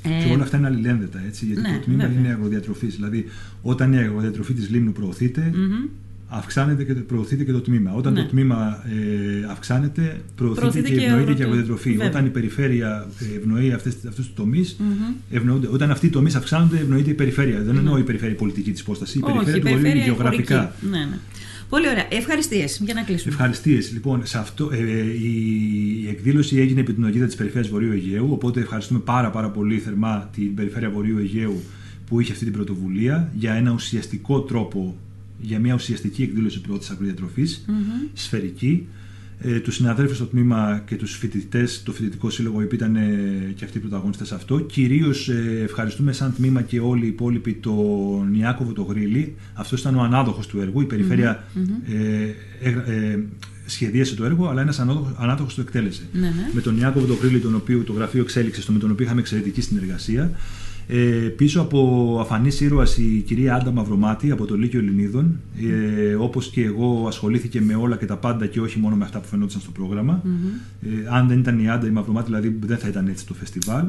Και 0.01 0.31
όλα 0.33 0.43
αυτά 0.43 0.57
είναι 0.57 0.67
αλληλένδετα, 0.67 1.19
έτσι, 1.27 1.45
γιατί 1.45 1.61
ναι, 1.61 1.67
το 1.77 1.83
τμήμα 1.83 2.03
βέβαια. 2.03 2.19
είναι 2.19 2.29
αγροδιατροφή. 2.29 2.87
Δηλαδή, 2.87 3.25
όταν 3.61 3.93
η 3.93 3.97
αγροδιατροφή 3.97 4.53
της 4.53 4.69
Λίμνου 4.69 4.91
προωθείται, 4.91 5.51
μμμ. 5.55 5.87
αυξάνεται 6.27 6.83
και, 6.83 6.93
προωθείται 6.93 7.43
και 7.43 7.51
το 7.51 7.61
τμήμα. 7.61 7.93
Όταν 7.93 8.13
Ναι. 8.13 8.21
το 8.21 8.27
τμήμα 8.27 8.83
ε, 8.89 9.45
αυξάνεται, 9.51 10.21
προωθείται, 10.35 10.59
Προωθείται 10.61 10.89
και 10.89 10.95
και 10.95 11.01
η 11.01 11.03
ευνοείται 11.05 11.23
και 11.25 11.41
η 11.41 11.43
αγροτο- 11.43 11.43
αγροδιατροφή. 11.43 11.89
βέβαια. 11.91 12.07
Όταν 12.07 12.25
η 12.25 12.29
περιφέρεια 12.29 13.07
ε, 13.33 13.37
ευνοεί 13.37 13.71
αυτές, 13.71 13.93
αυτούς 14.07 14.25
τους 14.25 14.33
τομείς, 14.35 14.75
Μμμ. 14.79 15.13
ευνοούνται. 15.31 15.67
Όταν 15.71 15.91
αυτοί 15.91 16.05
οι 16.05 16.09
τομείς 16.09 16.35
αυξάνονται, 16.35 16.77
ευνοείται 16.77 17.09
η 17.09 17.13
περιφέρεια. 17.13 17.61
Δεν 17.61 17.77
εννοώ 17.77 17.97
η 17.97 18.03
περιφέρεια 18.03 18.35
πολιτική 18.35 18.71
της 18.71 18.81
υπόστασης, 18.81 19.15
η 19.15 19.19
περιφέρεια 19.19 19.51
Όχι, 19.53 19.59
του 19.61 19.67
βορείου 19.67 19.81
περιφέρεια 19.81 20.03
γεωγραφικά. 20.13 20.57
χωρική. 20.81 20.97
Ναι, 20.97 21.05
ναι. 21.05 21.17
Πολύ 21.69 21.87
ωραία. 21.87 22.07
Ευχαριστίες 22.09 22.81
για 22.83 22.93
να 22.93 23.03
κλείσουμε. 23.03 23.33
Ευχαριστίες. 23.33 23.91
Λοιπόν, 23.91 24.25
σε 24.25 24.37
αυτό, 24.37 24.69
ε, 24.71 24.77
η, 25.01 26.01
η 26.03 26.07
εκδήλωση 26.09 26.57
έγινε 26.57 26.79
επί 26.79 26.93
την 26.93 27.03
ογίδα 27.03 27.25
της 27.25 27.35
Περιφέρειας 27.35 27.71
Βορείου 27.71 27.91
Αιγαίου, 27.91 28.27
οπότε 28.31 28.59
ευχαριστούμε 28.59 28.99
πάρα, 28.99 29.29
πάρα 29.29 29.49
πολύ 29.49 29.77
θερμά 29.79 30.29
την 30.33 30.55
Περιφέρεια 30.55 30.89
Βορείου 30.89 31.17
Αιγαίου 31.17 31.61
που 32.05 32.19
είχε 32.19 32.31
αυτή 32.31 32.43
την 32.43 32.53
πρωτοβουλία 32.53 33.31
για 33.35 33.53
ένα 33.53 33.71
ουσιαστικό 33.71 34.41
τρόπο, 34.41 34.97
για 35.41 35.59
μια 35.59 35.73
ουσιαστική 35.73 36.23
εκδήλωση 36.23 36.61
πρώτης 36.61 36.89
αγροδιατροφής, 36.89 37.65
Μμμ. 37.67 37.75
σφαιρική. 38.13 38.87
Ε, 39.41 39.59
τους 39.59 39.75
συναδέλφους 39.75 40.15
στο 40.15 40.25
τμήμα 40.25 40.83
και 40.85 40.95
τους 40.95 41.15
φοιτητές, 41.17 41.83
το 41.83 41.91
φοιτητικό 41.91 42.29
σύλλογο, 42.29 42.57
που 42.67 42.75
ήταν 42.75 42.95
ε, 42.95 43.53
και 43.55 43.65
αυτοί 43.65 43.77
οι 43.77 43.81
πρωταγωνιστές 43.81 44.27
σε 44.27 44.35
αυτό. 44.35 44.59
Κυρίως 44.59 45.29
ε, 45.29 45.61
ευχαριστούμε 45.63 46.11
σαν 46.11 46.33
τμήμα 46.35 46.61
και 46.61 46.79
όλοι 46.79 47.05
οι 47.05 47.07
υπόλοιποι 47.07 47.53
τον 47.53 48.33
Ιάκωβο 48.33 48.71
το 48.73 48.81
Γρήλι. 48.81 49.35
Αυτός 49.53 49.79
ήταν 49.79 49.95
ο 49.95 50.01
ανάδοχος 50.01 50.47
του 50.47 50.59
έργου. 50.61 50.81
Η 50.81 50.85
περιφερεια 50.85 51.43
ε, 51.87 52.67
έγρα- 52.67 52.89
ε, 52.89 53.19
σχεδίασε 53.65 54.15
το 54.15 54.25
έργο, 54.25 54.47
αλλά 54.47 54.61
ένας 54.61 54.79
ανάδοχος 55.17 55.55
το 55.55 55.61
εκτέλεσε. 55.61 56.01
Ναι, 56.13 56.19
ναι. 56.19 56.49
Με 56.53 56.61
τον 56.61 56.77
Ιάκωβο 56.77 57.05
το 57.05 57.13
Γρήλι, 57.13 57.39
τον 57.39 57.55
οποίο 57.55 57.79
το 57.83 57.93
γραφείο 57.93 58.21
εξέλιξε, 58.21 58.61
στο 58.61 58.71
με 58.71 58.79
τον 58.79 58.91
οποίο 58.91 59.05
είχαμε 59.05 59.19
εξαιρετική 59.19 59.61
συνεργασία. 59.61 60.31
Ε, 60.91 61.27
πίσω 61.35 61.61
από 61.61 62.17
αφανής 62.21 62.61
ήρωας 62.61 62.97
η 62.97 63.23
κυρία 63.25 63.55
Άντα 63.55 63.71
Μαυρομάτη 63.71 64.31
από 64.31 64.45
το 64.45 64.55
Λύκειο 64.55 64.79
Ελληνίδων, 64.79 65.39
ε, 65.61 66.13
όπως 66.13 66.49
και 66.49 66.63
εγώ 66.63 67.05
ασχολήθηκε 67.07 67.61
με 67.61 67.75
όλα 67.75 67.95
και 67.95 68.05
τα 68.05 68.17
πάντα 68.17 68.45
και 68.45 68.61
όχι 68.61 68.79
μόνο 68.79 68.95
με 68.95 69.03
αυτά 69.03 69.19
που 69.19 69.27
φαινόταν 69.27 69.61
στο 69.61 69.71
πρόγραμμα. 69.71 70.21
Ε, 70.81 70.87
αν 71.09 71.27
δεν 71.27 71.39
ήταν 71.39 71.59
η 71.59 71.69
Άντα 71.69 71.87
η 71.87 71.89
Μαυρομάτη 71.89 72.25
δηλαδή 72.25 72.57
δεν 72.65 72.77
θα 72.77 72.87
ήταν 72.87 73.07
έτσι 73.07 73.27
το 73.27 73.33
φεστιβάλ. 73.33 73.85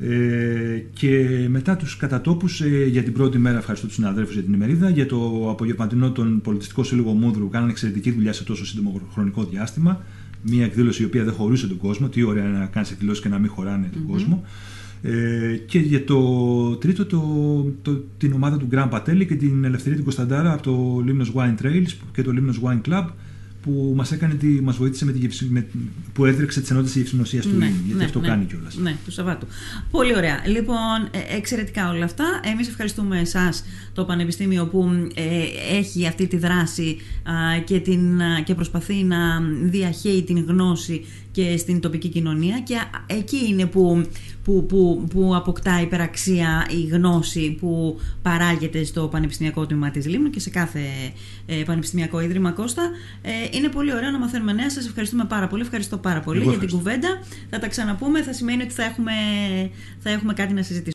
Ε, 0.00 0.82
και 0.92 1.46
μετά 1.48 1.76
τους 1.76 1.96
κατατόπους 1.96 2.60
ε, 2.60 2.86
για 2.86 3.02
την 3.02 3.12
πρώτη 3.12 3.38
μέρα 3.38 3.58
ευχαριστώ 3.58 3.86
τους 3.86 3.94
συναδέλφους 3.94 4.34
για 4.34 4.42
την 4.42 4.52
ημερίδα 4.52 4.90
για 4.90 5.06
το 5.06 5.48
απογευματινό 5.50 6.10
τον 6.10 6.40
Πολιτιστικό 6.40 6.82
Σύλλογο 6.82 7.12
Μούδρου 7.12 7.42
που 7.42 7.48
κάνανε 7.48 7.70
εξαιρετική 7.70 8.10
δουλειά 8.10 8.32
σε 8.32 8.44
τόσο 8.44 8.66
σύντομο 8.66 9.00
χρονικό 9.12 9.44
διάστημα. 9.44 10.04
Μια 10.42 10.64
εκδήλωση 10.64 11.02
η 11.02 11.04
οποία 11.04 11.24
δεν 11.24 11.32
χωρούσε 11.32 11.66
τον 11.66 11.76
κόσμο 11.76 12.08
τι 12.08 12.22
ωραία 12.22 12.44
να 12.44 12.66
κάνεις 12.66 12.90
εκδηλώσεις 12.90 13.22
και 13.22 13.28
να 13.28 13.38
μην 13.38 13.50
χωράνε 13.50 13.90
τον 13.92 14.06
κόσμο 14.06 14.44
Ε, 15.02 15.56
και 15.66 15.78
για 15.78 16.04
το 16.04 16.76
τρίτο 16.76 17.06
το, 17.06 17.22
το, 17.82 18.04
την 18.18 18.32
ομάδα 18.32 18.56
του 18.56 18.66
Γκραν 18.66 18.88
Πατέλη 18.88 19.26
και 19.26 19.34
την 19.34 19.64
Ελευθερία 19.64 19.98
του 19.98 20.04
Κωνσταντάρα 20.04 20.52
από 20.52 20.62
το 20.62 21.04
Limnos 21.06 21.40
Wine 21.40 21.64
Trails 21.64 21.92
και 22.12 22.22
το 22.22 22.32
Limnos 22.34 22.68
Wine 22.68 22.80
Club 22.90 23.06
που 23.62 23.92
μας, 23.96 24.12
έκανε, 24.12 24.36
μας 24.62 24.76
βοήθησε 24.76 25.04
με 25.04 25.12
τη, 25.12 25.44
με, 25.48 25.66
που 26.12 26.24
έδρεξε 26.24 26.60
τις 26.60 26.70
ενότητες 26.70 26.96
γευσινοσίας 26.96 27.46
του 27.46 27.56
ναι, 27.56 27.72
γιατί 27.84 27.98
ναι, 27.98 28.04
αυτό 28.04 28.20
ναι, 28.20 28.26
κάνει 28.26 28.44
κιόλας. 28.44 28.76
Ναι, 28.76 28.96
του 29.04 29.10
Σαββάτου. 29.10 29.46
Πολύ 29.90 30.16
ωραία. 30.16 30.42
Λοιπόν, 30.46 31.08
ε, 31.10 31.36
εξαιρετικά 31.36 31.90
όλα 31.90 32.04
αυτά. 32.04 32.24
Εμείς 32.52 32.68
ευχαριστούμε 32.68 33.20
εσάς 33.20 33.64
το 33.92 34.04
Πανεπιστήμιο 34.04 34.66
που 34.66 34.90
ε, 35.14 35.76
έχει 35.76 36.06
αυτή 36.06 36.26
τη 36.26 36.36
δράση 36.36 36.96
και, 37.64 37.80
την, 37.80 38.20
και 38.44 38.54
προσπαθεί 38.54 39.04
να 39.04 39.40
διαχέει 39.62 40.22
την 40.22 40.44
γνώση 40.48 41.04
και 41.38 41.56
στην 41.56 41.80
τοπική 41.80 42.08
κοινωνία 42.08 42.60
και 42.60 42.74
εκεί 43.06 43.46
είναι 43.48 43.66
που, 43.66 44.06
που, 44.44 44.66
που, 44.66 45.06
που 45.10 45.36
αποκτά 45.36 45.80
υπεραξία 45.80 46.66
η 46.70 46.86
γνώση 46.86 47.56
που 47.60 48.00
παράγεται 48.22 48.84
στο 48.84 49.08
Πανεπιστημιακό 49.08 49.66
Τμήμα 49.66 49.90
της 49.90 50.06
Λίμνου 50.06 50.30
και 50.30 50.40
σε 50.40 50.50
κάθε 50.50 50.80
ε, 51.46 51.62
Πανεπιστημιακό 51.66 52.20
Ίδρυμα 52.20 52.50
Κώστα. 52.50 52.90
Ε, 53.22 53.30
είναι 53.50 53.68
πολύ 53.68 53.94
ωραίο 53.94 54.10
να 54.10 54.18
μαθαίνουμε 54.18 54.52
νέα. 54.52 54.70
Σας 54.70 54.86
ευχαριστούμε 54.86 55.24
πάρα 55.24 55.46
πολύ. 55.46 55.62
Ευχαριστώ 55.62 55.96
πάρα 55.96 56.20
πολύ 56.20 56.42
για 56.42 56.58
την 56.58 56.70
κουβέντα. 56.70 57.08
Θα 57.50 57.58
τα 57.58 57.68
ξαναπούμε. 57.68 58.22
Θα 58.22 58.32
σημαίνει 58.32 58.62
ότι 58.62 58.72
θα 58.72 58.84
έχουμε, 58.84 59.12
θα 59.98 60.10
έχουμε 60.10 60.32
κάτι 60.32 60.52
να 60.52 60.62
συζητήσουμε. 60.62 60.86